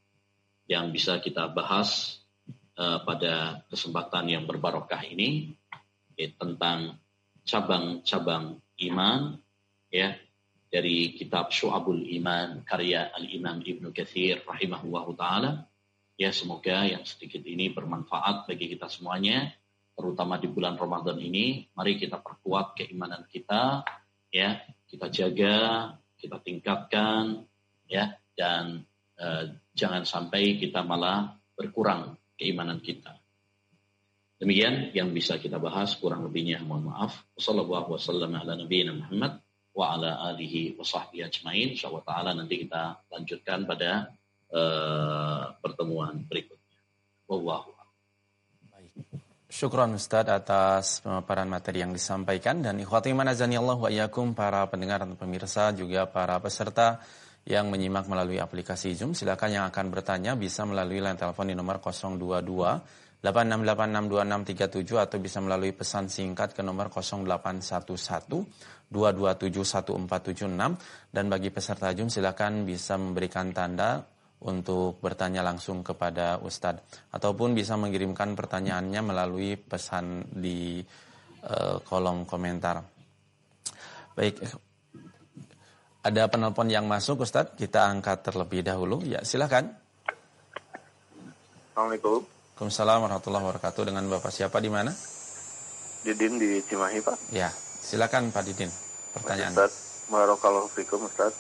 [0.65, 2.17] yang bisa kita bahas
[2.81, 5.53] uh, pada kesempatan yang berbarokah ini
[6.17, 6.97] ya, tentang
[7.45, 9.37] cabang-cabang iman
[9.93, 10.17] ya
[10.73, 15.69] dari kitab Syu'abul Iman karya Al-Imam Ibnu Katsir rahimahullahu taala.
[16.17, 19.53] Ya semoga yang sedikit ini bermanfaat bagi kita semuanya
[19.95, 21.69] terutama di bulan Ramadan ini.
[21.77, 23.85] Mari kita perkuat keimanan kita
[24.35, 24.59] ya
[24.95, 25.57] kita jaga
[26.17, 27.45] kita tingkatkan
[27.91, 28.15] ya.
[28.35, 28.83] Dan
[29.19, 33.15] uh, jangan sampai kita malah berkurang keimanan kita.
[34.39, 36.63] Demikian yang bisa kita bahas kurang lebihnya.
[36.63, 37.23] Mohon maaf.
[37.39, 38.95] Wassallallahu wasallam ala nabiyina
[42.07, 44.15] taala nanti kita lanjutkan pada
[44.51, 46.79] uh, pertemuan berikutnya.
[47.27, 47.74] Wallahu
[49.55, 52.59] Syukron Ustaz atas pemaparan materi yang disampaikan.
[52.59, 56.99] Dan ikhwati Allah wa iyyakum para pendengar dan pemirsa juga para peserta
[57.47, 59.15] yang menyimak melalui aplikasi Zoom.
[59.15, 62.19] Silakan yang akan bertanya bisa melalui line telepon di nomor 022
[63.23, 67.95] 8686267 atau bisa melalui pesan singkat ke nomor 0811
[68.91, 74.03] 2271476 dan bagi peserta Zoom silakan bisa memberikan tanda
[74.43, 80.83] untuk bertanya langsung kepada Ustadz ataupun bisa mengirimkan pertanyaannya melalui pesan di
[81.47, 82.83] uh, kolom komentar.
[84.15, 84.43] Baik,
[86.05, 89.01] ada penelpon yang masuk Ustadz, kita angkat terlebih dahulu.
[89.07, 89.73] Ya, silakan.
[91.73, 92.23] Assalamualaikum.
[92.55, 93.83] Waalaikumsalam warahmatullahi wabarakatuh.
[93.89, 94.95] Dengan Bapak siapa di mana?
[96.07, 97.35] Didin di Cimahi, Pak.
[97.35, 97.51] Ya,
[97.83, 98.71] silakan Pak Didin.
[99.17, 99.51] Pertanyaan.
[99.57, 101.33] Ustaz, Barakallahu fikum Ustaz.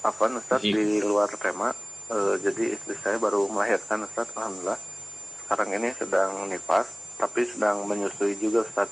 [0.00, 1.74] Afan Ustaz di luar tema.
[2.10, 4.80] E, jadi istri saya baru melahirkan Ustaz, Alhamdulillah.
[5.46, 8.90] Sekarang ini sedang nifas, tapi sedang menyusui juga Ustaz.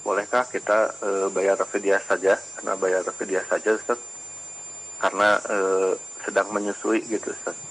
[0.00, 2.40] Bolehkah kita e, bayar fidyah saja?
[2.56, 4.00] Karena bayar fidyah saja Ustaz.
[4.96, 5.58] Karena e,
[6.24, 7.68] sedang menyusui gitu Ustaz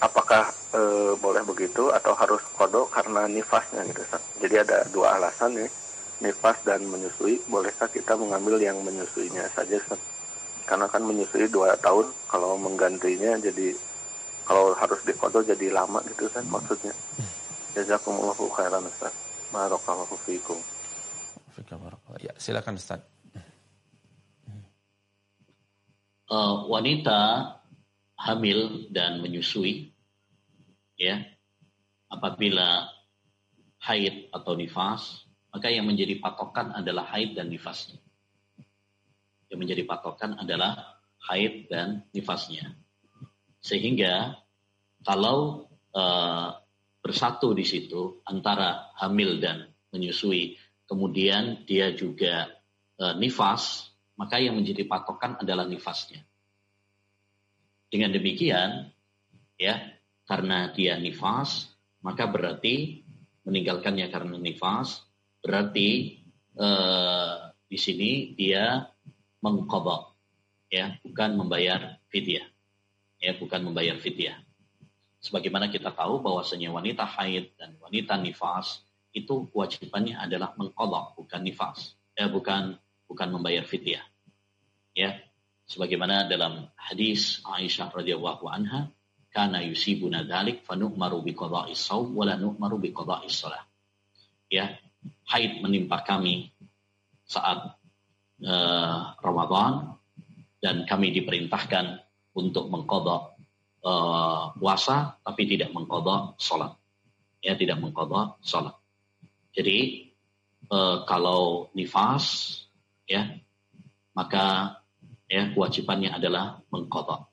[0.00, 0.80] apakah e,
[1.16, 4.22] boleh begitu atau harus kodok karena nifasnya gitu Ustaz.
[4.40, 5.70] Jadi ada dua alasan nih,
[6.20, 7.40] nifas dan menyusui.
[7.48, 10.15] Bolehkah kita mengambil yang menyusuinya saja Ustaz?
[10.66, 13.72] Karena kan menyusui dua tahun, kalau menggantinya jadi
[14.46, 16.94] kalau harus dikodok jadi lama gitu Ustaz maksudnya.
[17.74, 19.14] Jazakumullahu khairan Ustaz.
[19.54, 20.58] Barakallahu fiikum.
[22.20, 23.00] Ya, silakan Ustaz.
[26.26, 27.54] Uh, wanita
[28.18, 29.94] hamil dan menyusui
[30.96, 31.22] ya
[32.10, 32.88] apabila
[33.78, 38.00] haid atau nifas maka yang menjadi patokan adalah haid dan nifasnya
[39.50, 42.74] yang menjadi patokan adalah haid dan nifasnya.
[43.62, 44.38] Sehingga
[45.02, 46.48] kalau uh,
[47.02, 52.50] bersatu di situ antara hamil dan menyusui kemudian dia juga
[52.98, 56.24] uh, nifas maka yang menjadi patokan adalah nifasnya.
[57.86, 58.90] Dengan demikian,
[59.60, 59.76] ya,
[60.26, 61.70] karena dia nifas,
[62.02, 63.06] maka berarti
[63.46, 65.04] meninggalkannya karena nifas,
[65.44, 66.18] berarti
[66.56, 67.36] eh,
[67.68, 68.82] di sini dia
[69.42, 70.14] mengkodok,
[70.72, 72.46] ya, bukan membayar fidyah,
[73.20, 74.38] ya, bukan membayar fidyah.
[75.20, 78.84] Sebagaimana kita tahu bahwasanya wanita haid dan wanita nifas
[79.16, 82.76] itu kewajibannya adalah mengkodok, bukan nifas, ya, bukan
[83.06, 84.02] bukan membayar fidyah.
[84.96, 85.20] Ya,
[85.66, 88.90] sebagaimana dalam hadis Aisyah radhiyallahu anha
[89.36, 92.80] kana yusibuna dzalik fa nu'maru bi qada'is shaum wa la nu'maru
[93.28, 93.60] shalah
[94.48, 94.72] ya
[95.28, 96.54] haid menimpa kami
[97.28, 97.76] saat
[98.44, 99.96] uh, Ramadan
[100.60, 102.02] dan kami diperintahkan
[102.36, 103.16] untuk mengqadha
[103.84, 106.76] uh, puasa tapi tidak mengqadha salat
[107.40, 108.76] ya tidak mengqadha salat
[109.56, 110.08] jadi
[110.68, 112.58] uh, kalau nifas
[113.08, 113.36] ya
[114.16, 114.78] maka
[115.28, 117.28] ya kewajibannya adalah mengkodok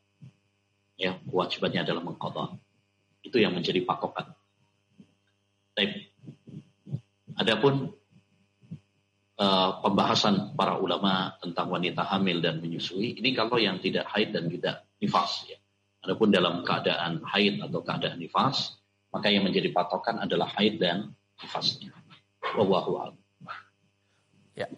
[0.99, 2.64] ya kewajibannya adalah mengkodok
[3.24, 4.36] itu yang menjadi pakokan.
[5.74, 6.12] Baik.
[7.39, 7.95] Adapun
[9.44, 14.48] uh, pembahasan para ulama tentang wanita hamil dan menyusui ini kalau yang tidak haid dan
[14.48, 15.60] tidak nifas ya.
[16.04, 18.80] Adapun dalam keadaan haid atau keadaan nifas
[19.12, 21.12] maka yang menjadi patokan adalah haid dan
[21.44, 21.91] nifasnya.
[22.56, 23.14] Wallahu
[24.54, 24.70] Ya.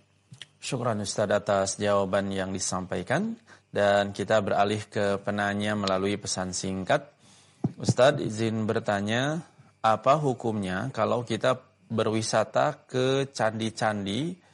[0.59, 3.35] Syukran Ustaz atas jawaban yang disampaikan
[3.75, 7.11] dan kita beralih ke penanya melalui pesan singkat.
[7.75, 9.43] Ustadz izin bertanya,
[9.83, 11.59] apa hukumnya kalau kita
[11.91, 14.44] berwisata ke candi-candi?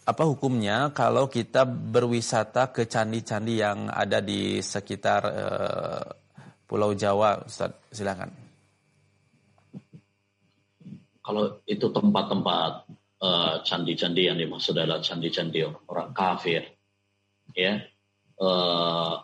[0.00, 6.04] Apa hukumnya kalau kita berwisata ke candi-candi yang ada di sekitar uh,
[6.64, 7.76] Pulau Jawa, Ustaz?
[7.92, 8.32] Silakan.
[11.20, 12.72] Kalau itu tempat-tempat
[13.22, 16.64] uh, candi-candi yang dimaksud adalah candi-candi orang kafir,
[17.52, 17.84] ya,
[18.40, 19.14] uh,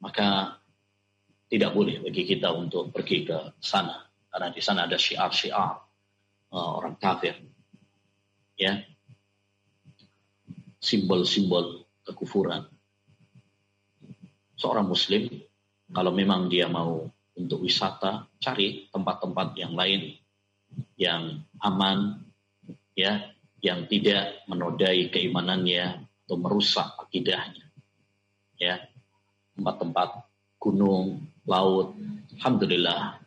[0.00, 0.58] maka
[1.52, 4.02] tidak boleh bagi kita untuk pergi ke sana
[4.34, 5.72] karena di sana ada syiar-syiar
[6.50, 7.38] uh, orang kafir,
[8.58, 8.82] ya,
[10.84, 12.68] simbol-simbol kekufuran.
[14.60, 15.32] Seorang Muslim
[15.88, 20.14] kalau memang dia mau untuk wisata, cari tempat-tempat yang lain
[20.98, 22.22] yang aman,
[22.94, 23.30] ya,
[23.62, 27.66] yang tidak menodai keimanannya atau merusak akidahnya.
[28.58, 28.86] Ya,
[29.58, 30.30] tempat-tempat
[30.62, 31.98] gunung, laut,
[32.38, 33.18] alhamdulillah,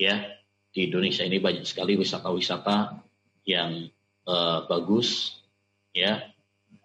[0.00, 0.40] ya,
[0.72, 2.96] di Indonesia ini banyak sekali wisata-wisata
[3.44, 3.92] yang
[4.24, 5.40] uh, bagus,
[5.92, 6.29] ya,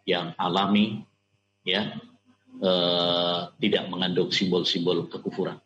[0.05, 1.01] yang alami,
[1.65, 1.97] ya,
[2.61, 5.57] uh, tidak mengandung simbol-simbol kekufuran.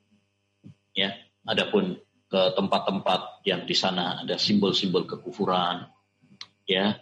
[0.95, 1.13] Ya,
[1.43, 1.99] adapun
[2.31, 5.91] ke tempat-tempat yang di sana ada simbol-simbol kekufuran,
[6.63, 6.95] ya,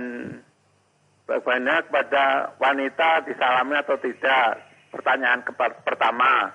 [1.30, 4.66] bagaimana kepada wanita disalami atau tidak?
[4.90, 5.46] Pertanyaan
[5.86, 6.50] pertama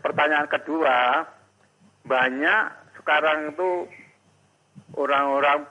[0.00, 1.28] pertanyaan kedua,
[2.06, 2.62] banyak
[3.00, 3.70] sekarang itu
[4.96, 5.68] orang-orang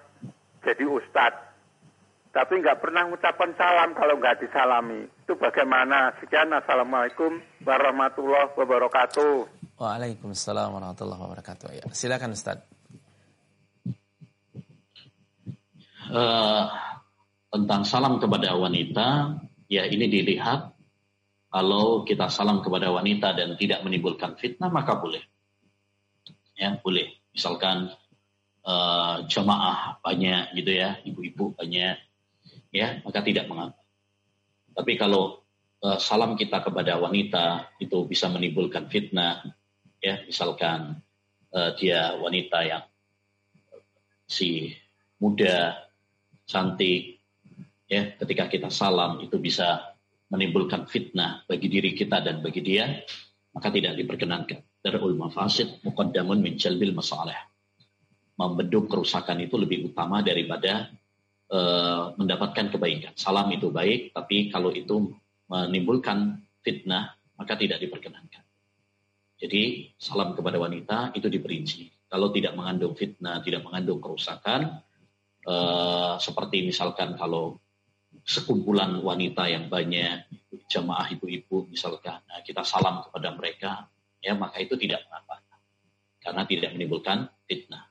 [0.61, 1.41] jadi ustadz,
[2.31, 5.09] tapi nggak pernah mengucapkan salam kalau nggak disalami.
[5.25, 6.13] Itu bagaimana?
[6.21, 9.35] Sekian, Assalamualaikum warahmatullahi wabarakatuh.
[9.81, 11.67] Waalaikumsalam warahmatullahi wabarakatuh.
[11.73, 12.61] Ya, silakan Ustaz.
[16.11, 16.67] Uh,
[17.49, 19.39] tentang salam kepada wanita,
[19.71, 20.75] ya ini dilihat
[21.51, 25.19] kalau kita salam kepada wanita dan tidak menimbulkan fitnah maka boleh.
[26.55, 27.11] Ya boleh.
[27.35, 27.91] Misalkan
[28.63, 31.99] uh, jemaah banyak gitu ya ibu-ibu banyak
[32.71, 33.75] ya maka tidak mengapa.
[34.71, 35.43] Tapi kalau
[35.83, 39.43] uh, salam kita kepada wanita itu bisa menimbulkan fitnah
[39.99, 41.03] ya misalkan
[41.51, 42.83] uh, dia wanita yang
[44.23, 44.71] si
[45.19, 45.75] muda
[46.47, 47.19] cantik
[47.91, 49.90] ya ketika kita salam itu bisa
[50.31, 52.87] menimbulkan fitnah bagi diri kita dan bagi dia,
[53.51, 54.63] maka tidak diperkenankan.
[54.79, 57.35] Darul mafasid muqaddamun min jalbil masalah.
[58.39, 60.89] Membendung kerusakan itu lebih utama daripada
[61.51, 63.13] uh, mendapatkan kebaikan.
[63.19, 65.13] Salam itu baik, tapi kalau itu
[65.51, 68.41] menimbulkan fitnah, maka tidak diperkenankan.
[69.41, 72.09] Jadi salam kepada wanita itu diperinci.
[72.09, 74.81] Kalau tidak mengandung fitnah, tidak mengandung kerusakan,
[75.45, 77.60] eh, seperti misalkan kalau
[78.25, 80.29] sekumpulan wanita yang banyak,
[80.71, 83.71] jamaah ibu-ibu misalkan, nah, kita salam kepada mereka,
[84.23, 85.43] ya maka itu tidak apa-apa.
[86.21, 87.89] Karena tidak menimbulkan fitnah.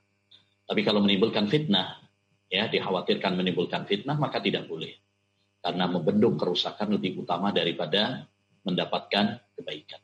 [0.63, 1.99] Tapi kalau menimbulkan fitnah,
[2.47, 4.95] ya dikhawatirkan menimbulkan fitnah, maka tidak boleh.
[5.59, 8.25] Karena membendung kerusakan lebih utama daripada
[8.63, 10.01] mendapatkan kebaikan.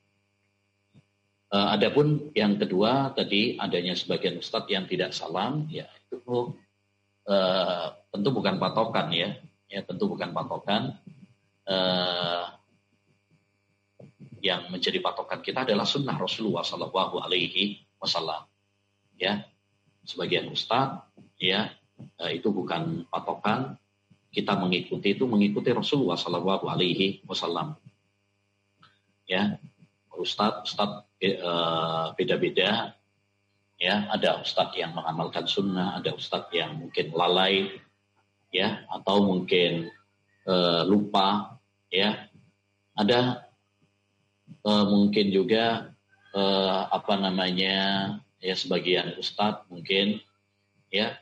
[1.47, 6.51] Uh, adapun yang kedua tadi adanya sebagian ustadz yang tidak salam, ya itu
[7.31, 10.95] uh, tentu bukan patokan ya, ya tentu bukan patokan.
[11.67, 12.47] Uh,
[14.39, 18.47] yang menjadi patokan kita adalah sunnah Rasulullah Shallallahu Alaihi Wasallam.
[19.19, 19.43] Ya,
[20.07, 21.03] sebagian ustadz,
[21.35, 21.75] ya
[22.23, 23.75] uh, itu bukan patokan.
[24.31, 27.75] Kita mengikuti itu mengikuti Rasulullah Shallallahu Alaihi Wasallam.
[29.27, 29.59] Ya,
[30.15, 32.93] ustadz, ustadz Eh, beda-beda.
[33.77, 37.73] Ya, ada ustadz yang mengamalkan sunnah, ada ustadz yang mungkin lalai,
[38.53, 39.91] ya, atau mungkin
[40.47, 41.59] uh, lupa,
[41.91, 42.29] ya.
[42.97, 43.45] Ada
[44.65, 45.93] uh, mungkin juga
[46.33, 47.75] uh, apa namanya,
[48.41, 50.21] ya sebagian ustadz mungkin,
[50.89, 51.17] ya,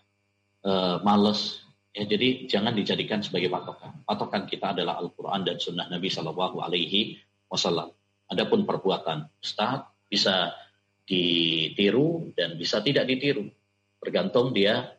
[0.64, 1.66] uh, males
[1.96, 4.04] Ya, jadi jangan dijadikan sebagai patokan.
[4.04, 7.88] Patokan kita adalah Al-Quran dan Sunnah Nabi Shallallahu Alaihi Wasallam.
[8.28, 10.52] Adapun perbuatan ustaz bisa
[11.08, 13.48] ditiru dan bisa tidak ditiru.
[14.04, 14.92] Tergantung dia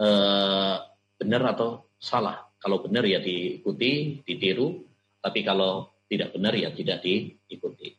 [0.00, 0.76] eh,
[1.18, 2.46] benar atau salah.
[2.58, 4.86] Kalau benar ya diikuti, ditiru.
[5.18, 7.92] Tapi kalau tidak benar ya tidak diikuti.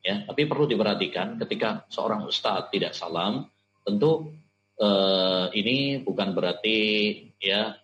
[0.00, 3.52] Ya, tapi perlu diperhatikan ketika seorang ustadz tidak salam,
[3.84, 4.32] tentu
[4.80, 6.78] eh, ini bukan berarti
[7.36, 7.76] ya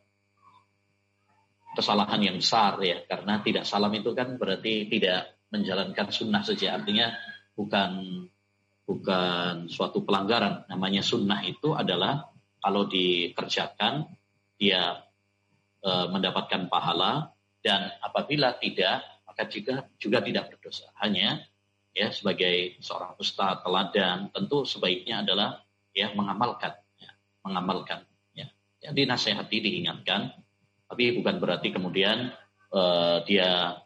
[1.76, 6.80] kesalahan yang besar ya, karena tidak salam itu kan berarti tidak menjalankan sunnah saja.
[6.80, 7.12] Artinya
[7.53, 8.24] bukan
[8.89, 10.64] bukan suatu pelanggaran.
[10.72, 12.32] Namanya sunnah itu adalah
[12.64, 14.09] kalau dikerjakan
[14.57, 15.05] dia
[15.81, 20.89] e, mendapatkan pahala dan apabila tidak maka juga juga tidak berdosa.
[21.01, 21.45] Hanya
[21.93, 25.61] ya sebagai seorang ustadz teladan tentu sebaiknya adalah
[25.93, 27.11] ya mengamalkan ya,
[27.45, 28.05] mengamalkan
[28.37, 28.49] ya.
[28.81, 30.33] ya dinasehati diingatkan
[30.87, 32.31] tapi bukan berarti kemudian
[32.71, 32.81] e,
[33.27, 33.77] dia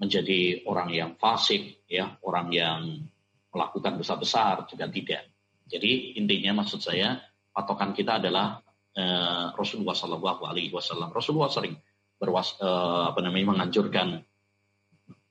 [0.00, 3.04] menjadi orang yang fasik, ya, orang yang
[3.52, 5.28] melakukan besar-besar juga tidak.
[5.68, 7.20] Jadi intinya maksud saya
[7.52, 8.64] patokan kita adalah
[8.96, 11.12] uh, Rasulullah Shallallahu Alaihi Wasallam.
[11.12, 11.76] Rasulullah sering
[12.16, 14.22] berwas, uh, apa namanya menganjurkan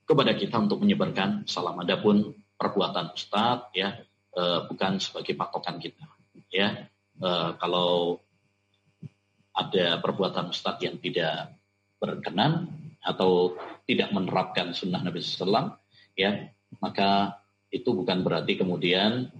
[0.06, 1.78] kepada kita untuk menyebarkan salam.
[1.80, 3.94] Adapun perbuatan Ustadz ya
[4.36, 6.04] uh, bukan sebagai patokan kita.
[6.50, 6.90] Ya
[7.22, 8.20] uh, kalau
[9.54, 11.54] ada perbuatan Ustadz yang tidak
[12.00, 12.72] berkenan
[13.04, 15.76] atau tidak menerapkan sunnah Nabi SAW,
[16.16, 16.48] ya
[16.80, 17.40] maka
[17.70, 19.30] itu bukan berarti kemudian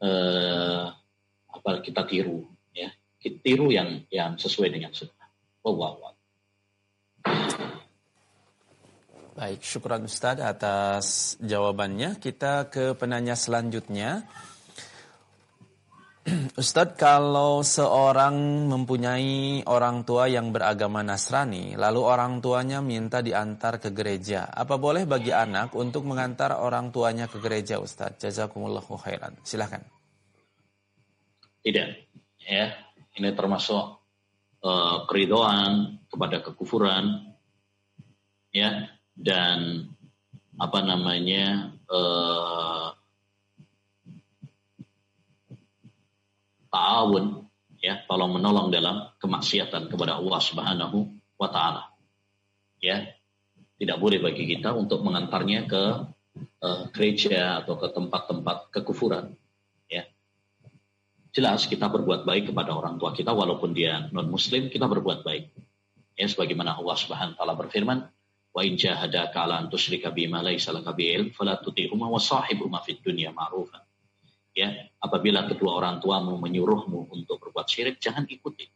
[0.00, 0.84] eh,
[1.50, 2.46] apa kita tiru,
[3.20, 5.28] tiru yang yang sesuai dengan sunnah.
[5.60, 6.10] Wow, wow.
[9.40, 11.06] Baik, syukuran Ustadz atas
[11.40, 12.20] jawabannya.
[12.20, 14.28] Kita ke penanya selanjutnya.
[16.60, 23.88] Ustadz, kalau seorang mempunyai orang tua yang beragama Nasrani, lalu orang tuanya minta diantar ke
[23.96, 28.20] gereja, apa boleh bagi anak untuk mengantar orang tuanya ke gereja, Ustadz?
[28.20, 29.40] Jazakumullahu khairan.
[29.40, 29.80] Silahkan.
[31.64, 31.88] Tidak,
[32.44, 32.89] ya.
[33.18, 33.84] Ini termasuk
[34.62, 37.34] uh, keridoan kepada kekufuran,
[38.54, 38.86] ya,
[39.16, 39.90] dan
[40.60, 42.92] apa namanya uh,
[46.70, 47.48] ta'awun
[47.80, 50.98] ya tolong menolong dalam kemaksiatan kepada Allah Subhanahu
[51.40, 51.90] wa taala.
[52.80, 53.16] Ya.
[53.80, 55.84] Tidak boleh bagi kita untuk mengantarnya ke
[56.60, 59.32] uh, gereja atau ke tempat-tempat kekufuran.
[61.30, 65.54] Jelas kita berbuat baik kepada orang tua kita walaupun dia non muslim kita berbuat baik.
[66.18, 68.02] Ya sebagaimana Allah Subhanahu taala berfirman,
[68.50, 72.98] "Wa in jahadaka ala an tusyrika bima laysa laka bi'ilm fala tuti'huma wa sahibhuma fid
[73.00, 73.80] dunya ma'rufan."
[74.54, 74.68] ya
[74.98, 78.66] apabila kedua orang tuamu menyuruhmu untuk berbuat syirik jangan ikuti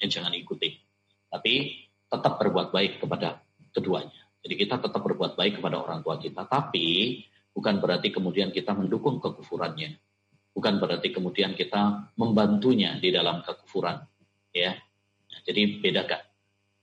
[0.00, 0.80] ya jangan ikuti
[1.28, 6.48] tapi tetap berbuat baik kepada keduanya jadi kita tetap berbuat baik kepada orang tua kita
[6.48, 7.20] tapi
[7.52, 10.00] bukan berarti kemudian kita mendukung kekufurannya
[10.54, 13.98] bukan berarti kemudian kita membantunya di dalam kekufuran
[14.54, 14.78] ya
[15.42, 16.22] jadi bedakan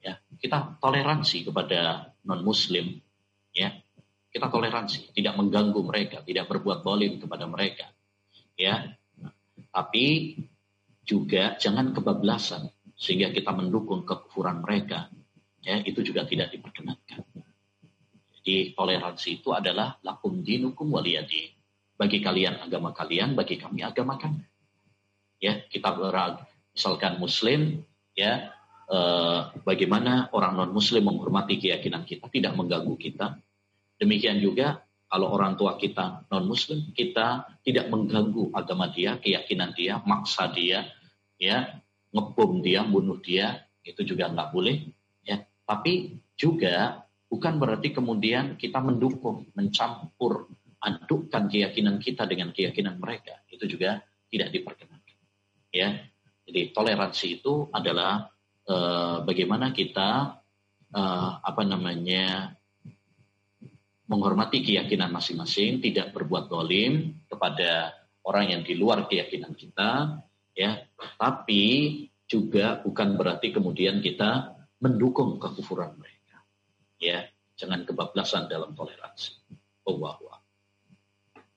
[0.04, 3.00] ya kita toleransi kepada non muslim
[3.56, 3.72] ya
[4.32, 7.90] kita toleransi tidak mengganggu mereka tidak berbuat bolim kepada mereka
[8.62, 8.94] ya.
[9.72, 10.38] Tapi
[11.02, 15.10] juga jangan kebablasan sehingga kita mendukung kekufuran mereka.
[15.62, 17.22] Ya, itu juga tidak diperkenankan.
[18.42, 21.54] Jadi toleransi itu adalah lakum dinukum waliyadi.
[22.02, 24.42] Bagi kalian agama kalian, bagi kami agama kami.
[25.38, 25.94] Ya, kita
[26.74, 27.86] misalkan muslim
[28.18, 28.50] ya
[28.90, 33.38] eh, bagaimana orang non muslim menghormati keyakinan kita, tidak mengganggu kita.
[34.02, 40.02] Demikian juga kalau orang tua kita non muslim, kita tidak mengganggu agama dia, keyakinan dia,
[40.02, 40.90] maksa dia,
[41.38, 41.70] ya,
[42.10, 44.90] ngebom dia, bunuh dia, itu juga nggak boleh.
[45.22, 50.50] Ya, tapi juga bukan berarti kemudian kita mendukung, mencampur,
[50.82, 53.46] adukkan keyakinan kita dengan keyakinan mereka.
[53.48, 55.18] Itu juga tidak diperkenankan.
[55.72, 56.04] Ya,
[56.44, 58.28] jadi toleransi itu adalah
[58.68, 60.42] uh, bagaimana kita
[60.92, 62.58] uh, apa namanya
[64.12, 67.96] menghormati keyakinan masing-masing, tidak berbuat dolim kepada
[68.28, 70.20] orang yang di luar keyakinan kita,
[70.52, 70.84] ya.
[71.16, 71.64] Tapi
[72.28, 76.44] juga bukan berarti kemudian kita mendukung kekufuran mereka,
[77.00, 77.24] ya.
[77.56, 79.40] Jangan kebablasan dalam toleransi.
[79.88, 80.31] Allahu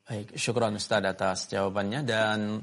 [0.05, 2.61] Baik, syukuran Ustaz atas jawabannya dan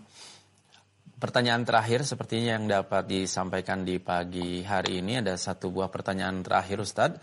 [1.18, 6.86] pertanyaan terakhir sepertinya yang dapat disampaikan di pagi hari ini ada satu buah pertanyaan terakhir
[6.86, 7.18] Ustaz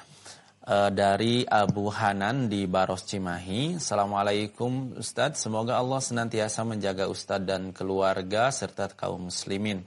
[0.67, 3.79] uh, dari Abu Hanan di Baros Cimahi.
[3.79, 9.87] Assalamualaikum Ustaz, semoga Allah senantiasa menjaga Ustaz dan keluarga serta kaum muslimin.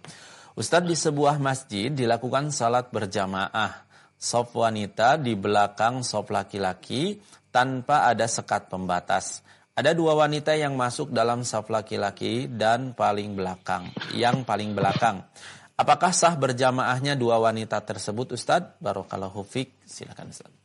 [0.56, 3.84] Ustaz di sebuah masjid dilakukan salat berjamaah.
[4.16, 7.20] Sop wanita di belakang sop laki-laki
[7.52, 9.52] tanpa ada sekat pembatas.
[9.72, 15.24] Ada dua wanita yang masuk dalam saf laki-laki dan paling belakang, yang paling belakang.
[15.80, 18.78] Apakah sah berjamaahnya dua wanita tersebut Ustadz?
[18.84, 19.82] Barokallahu fiq.
[19.88, 20.59] Silakan Ustadz.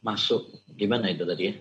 [0.00, 0.64] Masuk.
[0.74, 1.54] Gimana itu tadi ya?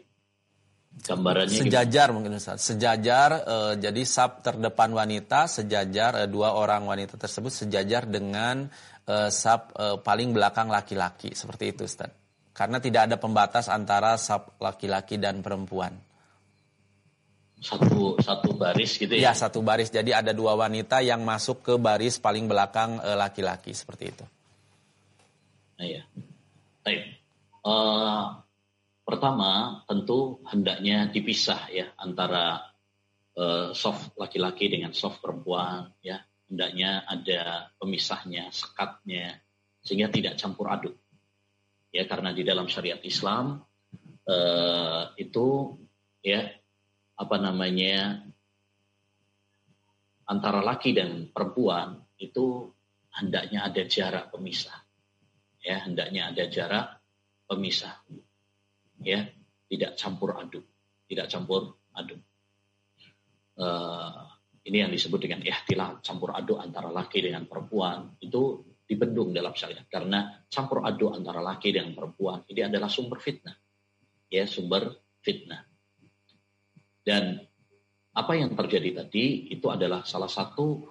[0.94, 2.16] Gambarannya sejajar gimana?
[2.16, 2.70] mungkin Ustaz.
[2.70, 8.70] Sejajar uh, jadi sab terdepan wanita sejajar uh, dua orang wanita tersebut sejajar dengan
[9.08, 12.12] uh, sub uh, paling belakang laki-laki seperti itu Ustaz.
[12.54, 15.98] Karena tidak ada pembatas antara sub laki-laki dan perempuan.
[17.64, 19.32] Satu satu baris gitu ya?
[19.32, 19.88] Ya satu baris.
[19.88, 24.26] Jadi ada dua wanita yang masuk ke baris paling belakang uh, laki-laki seperti itu.
[25.80, 26.04] Nah, ya.
[26.84, 27.24] Baik.
[27.64, 28.44] Uh,
[29.08, 32.76] pertama tentu hendaknya dipisah ya antara
[33.40, 39.42] uh, soft laki-laki dengan soft perempuan ya hendaknya ada pemisahnya, sekatnya,
[39.84, 40.96] sehingga tidak campur aduk.
[41.94, 43.62] Ya, karena di dalam syariat Islam
[44.26, 45.78] eh, itu
[46.26, 46.42] ya
[47.14, 48.26] apa namanya
[50.26, 52.72] antara laki dan perempuan itu
[53.14, 54.82] hendaknya ada jarak pemisah.
[55.64, 57.00] Ya, hendaknya ada jarak
[57.48, 58.02] pemisah.
[59.04, 59.30] Ya,
[59.70, 60.66] tidak campur aduk,
[61.08, 62.20] tidak campur aduk.
[63.54, 64.33] Uh,
[64.64, 68.16] ini yang disebut dengan ihtilal, campur aduk antara laki dengan perempuan.
[68.24, 69.84] Itu dibendung dalam syariat.
[69.88, 73.56] Karena campur aduk antara laki dengan perempuan ini adalah sumber fitnah.
[74.32, 75.68] Ya, sumber fitnah.
[77.04, 77.44] Dan
[78.14, 80.88] apa yang terjadi tadi itu adalah salah satu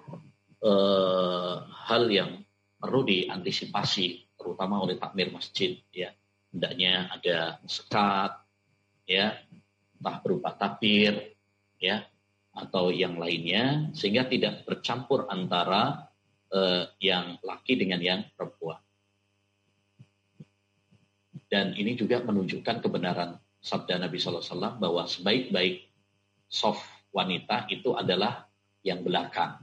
[0.61, 1.57] uh,
[1.89, 2.43] hal yang
[2.77, 6.11] perlu diantisipasi terutama oleh takmir masjid ya
[6.51, 8.43] hendaknya ada sekat
[9.07, 9.39] ya
[9.95, 11.39] entah berupa tapir
[11.79, 12.03] ya
[12.53, 16.05] atau yang lainnya sehingga tidak bercampur antara
[16.53, 18.77] uh, yang laki dengan yang perempuan.
[21.49, 25.85] Dan ini juga menunjukkan kebenaran sabda Nabi SAW bahwa sebaik-baik
[26.49, 28.45] soft wanita itu adalah
[28.85, 29.61] yang belakang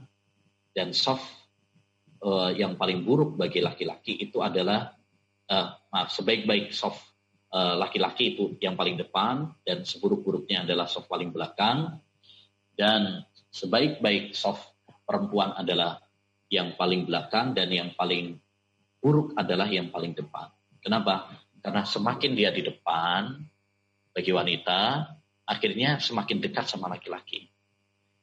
[0.71, 1.27] dan soft
[2.23, 4.95] uh, yang paling buruk bagi laki-laki itu adalah
[5.51, 7.07] uh, maaf sebaik-baik soft
[7.51, 11.99] laki-laki itu yang paling depan dan seburuk-buruknya adalah soft paling belakang
[12.81, 13.21] dan
[13.53, 14.73] sebaik-baik soft
[15.05, 16.01] perempuan adalah
[16.49, 18.41] yang paling belakang dan yang paling
[18.97, 20.49] buruk adalah yang paling depan.
[20.81, 21.29] Kenapa?
[21.61, 23.37] Karena semakin dia di depan
[24.09, 25.13] bagi wanita,
[25.45, 27.53] akhirnya semakin dekat sama laki-laki.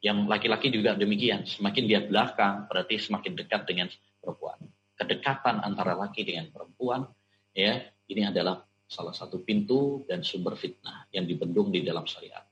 [0.03, 3.87] Yang laki-laki juga demikian, semakin dia belakang berarti semakin dekat dengan
[4.19, 4.59] perempuan.
[4.99, 7.07] Kedekatan antara laki dengan perempuan
[7.55, 7.79] ya,
[8.11, 12.43] ini adalah salah satu pintu dan sumber fitnah yang dibendung di dalam syariat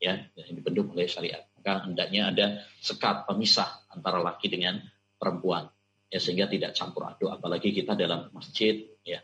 [0.00, 1.44] ya yang dibendung oleh syariat.
[1.66, 2.46] Maka hendaknya ada
[2.78, 4.78] sekat pemisah antara laki dengan
[5.18, 5.66] perempuan
[6.06, 9.18] ya sehingga tidak campur aduk apalagi kita dalam masjid ya.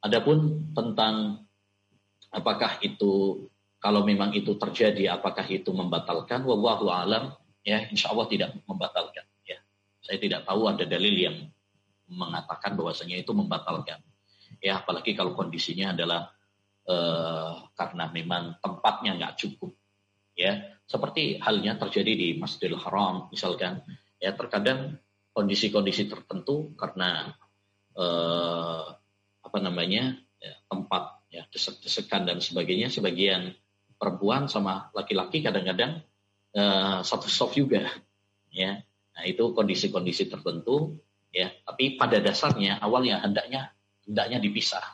[0.00, 1.44] Adapun tentang
[2.32, 3.44] apakah itu
[3.76, 9.60] kalau memang itu terjadi apakah itu membatalkan wallahu alam ya insya Allah tidak membatalkan ya.
[10.00, 11.36] Saya tidak tahu ada dalil yang
[12.08, 14.00] mengatakan bahwasanya itu membatalkan.
[14.64, 16.32] Ya apalagi kalau kondisinya adalah
[16.88, 19.76] eh, karena memang tempatnya nggak cukup
[20.36, 20.76] ya.
[20.90, 23.82] Seperti halnya terjadi di Masjidil Haram misalkan.
[24.20, 25.00] Ya terkadang
[25.32, 27.32] kondisi-kondisi tertentu karena
[27.94, 28.84] eh,
[29.40, 33.54] apa namanya ya, tempat ya desek-desekan dan sebagainya sebagian
[34.00, 36.00] perempuan sama laki-laki kadang-kadang
[36.56, 37.84] uh, satu soft juga
[38.48, 38.80] ya.
[39.14, 40.96] Nah itu kondisi-kondisi tertentu
[41.28, 41.52] ya.
[41.52, 43.70] Tapi pada dasarnya awalnya hendaknya
[44.08, 44.86] hendaknya dipisah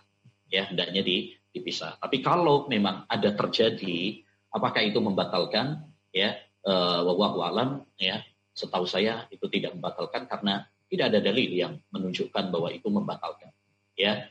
[0.50, 2.02] ya hendaknya di, dipisah.
[2.02, 4.25] Tapi kalau memang ada terjadi
[4.56, 7.04] apakah itu membatalkan ya uh,
[7.44, 8.24] alam ya
[8.56, 13.52] setahu saya itu tidak membatalkan karena tidak ada dalil yang menunjukkan bahwa itu membatalkan
[13.92, 14.24] ya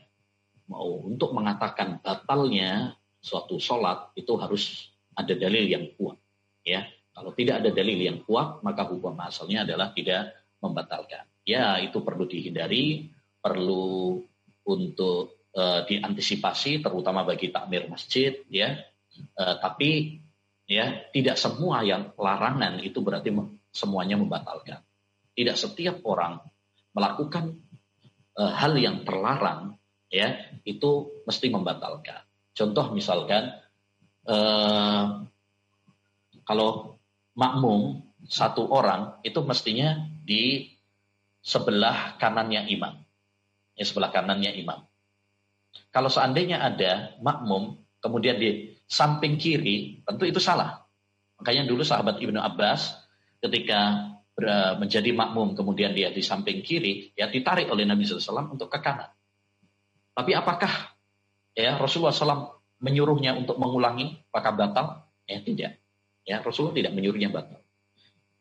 [0.66, 6.18] mau untuk mengatakan batalnya suatu sholat itu harus ada dalil yang kuat.
[6.66, 11.26] Ya, kalau tidak ada dalil yang kuat maka hukum asalnya adalah tidak membatalkan.
[11.46, 14.22] Ya, itu perlu dihindari, perlu
[14.66, 18.78] untuk uh, diantisipasi terutama bagi takmir masjid ya.
[19.36, 20.20] Uh, tapi
[20.66, 23.32] ya tidak semua yang larangan itu berarti
[23.72, 24.82] semuanya membatalkan.
[25.36, 26.40] Tidak setiap orang
[26.96, 27.60] melakukan
[28.40, 29.76] uh, hal yang terlarang
[30.10, 32.22] ya itu mesti membatalkan.
[32.56, 33.52] Contoh misalkan
[34.24, 35.04] eh,
[36.46, 36.96] kalau
[37.36, 40.72] makmum satu orang itu mestinya di
[41.44, 42.96] sebelah kanannya imam,
[43.76, 44.82] ya sebelah kanannya imam.
[45.92, 50.86] Kalau seandainya ada makmum kemudian di samping kiri, tentu itu salah.
[51.42, 52.96] Makanya dulu sahabat Ibnu Abbas
[53.42, 54.10] ketika
[54.76, 59.08] menjadi makmum kemudian dia di samping kiri, ya ditarik oleh Nabi SAW untuk ke kanan.
[60.16, 60.96] Tapi apakah
[61.56, 64.86] ya Rasulullah SAW menyuruhnya untuk mengulangi apakah batal?
[65.24, 65.80] Ya tidak.
[66.24, 67.60] Ya Rasulullah tidak menyuruhnya batal.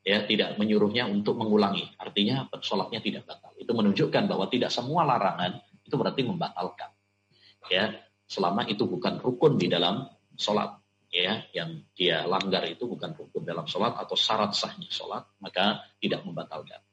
[0.05, 1.89] Ya tidak menyuruhnya untuk mengulangi.
[1.97, 3.55] Artinya sholatnya tidak batal.
[3.57, 6.91] Itu menunjukkan bahwa tidak semua larangan itu berarti membatalkan.
[7.71, 10.05] Ya selama itu bukan rukun di dalam
[10.37, 10.79] sholat.
[11.11, 16.27] Ya yang dia langgar itu bukan rukun dalam sholat atau syarat sahnya sholat maka tidak
[16.27, 16.83] membatalkan.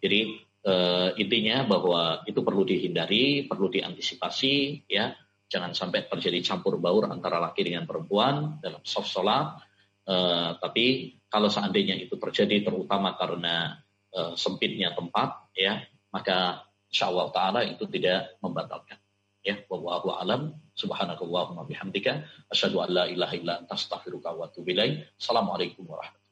[0.00, 5.12] Jadi uh, intinya bahwa itu perlu dihindari, perlu diantisipasi, ya
[5.46, 9.60] jangan sampai terjadi campur baur antara laki dengan perempuan dalam soft sholat.
[10.06, 13.82] Uh, tapi kalau seandainya itu terjadi terutama karena
[14.14, 15.82] uh, sempitnya tempat, ya
[16.14, 18.98] maka insya Allah Taala itu tidak membatalkan.
[19.46, 20.58] Ya, wallahu alam.
[20.74, 25.06] Subhanakallahumma bihamdika asyhadu an la ilaha illa anta astaghfiruka wa atubu ilaik.
[25.14, 26.25] Assalamualaikum warahmatullahi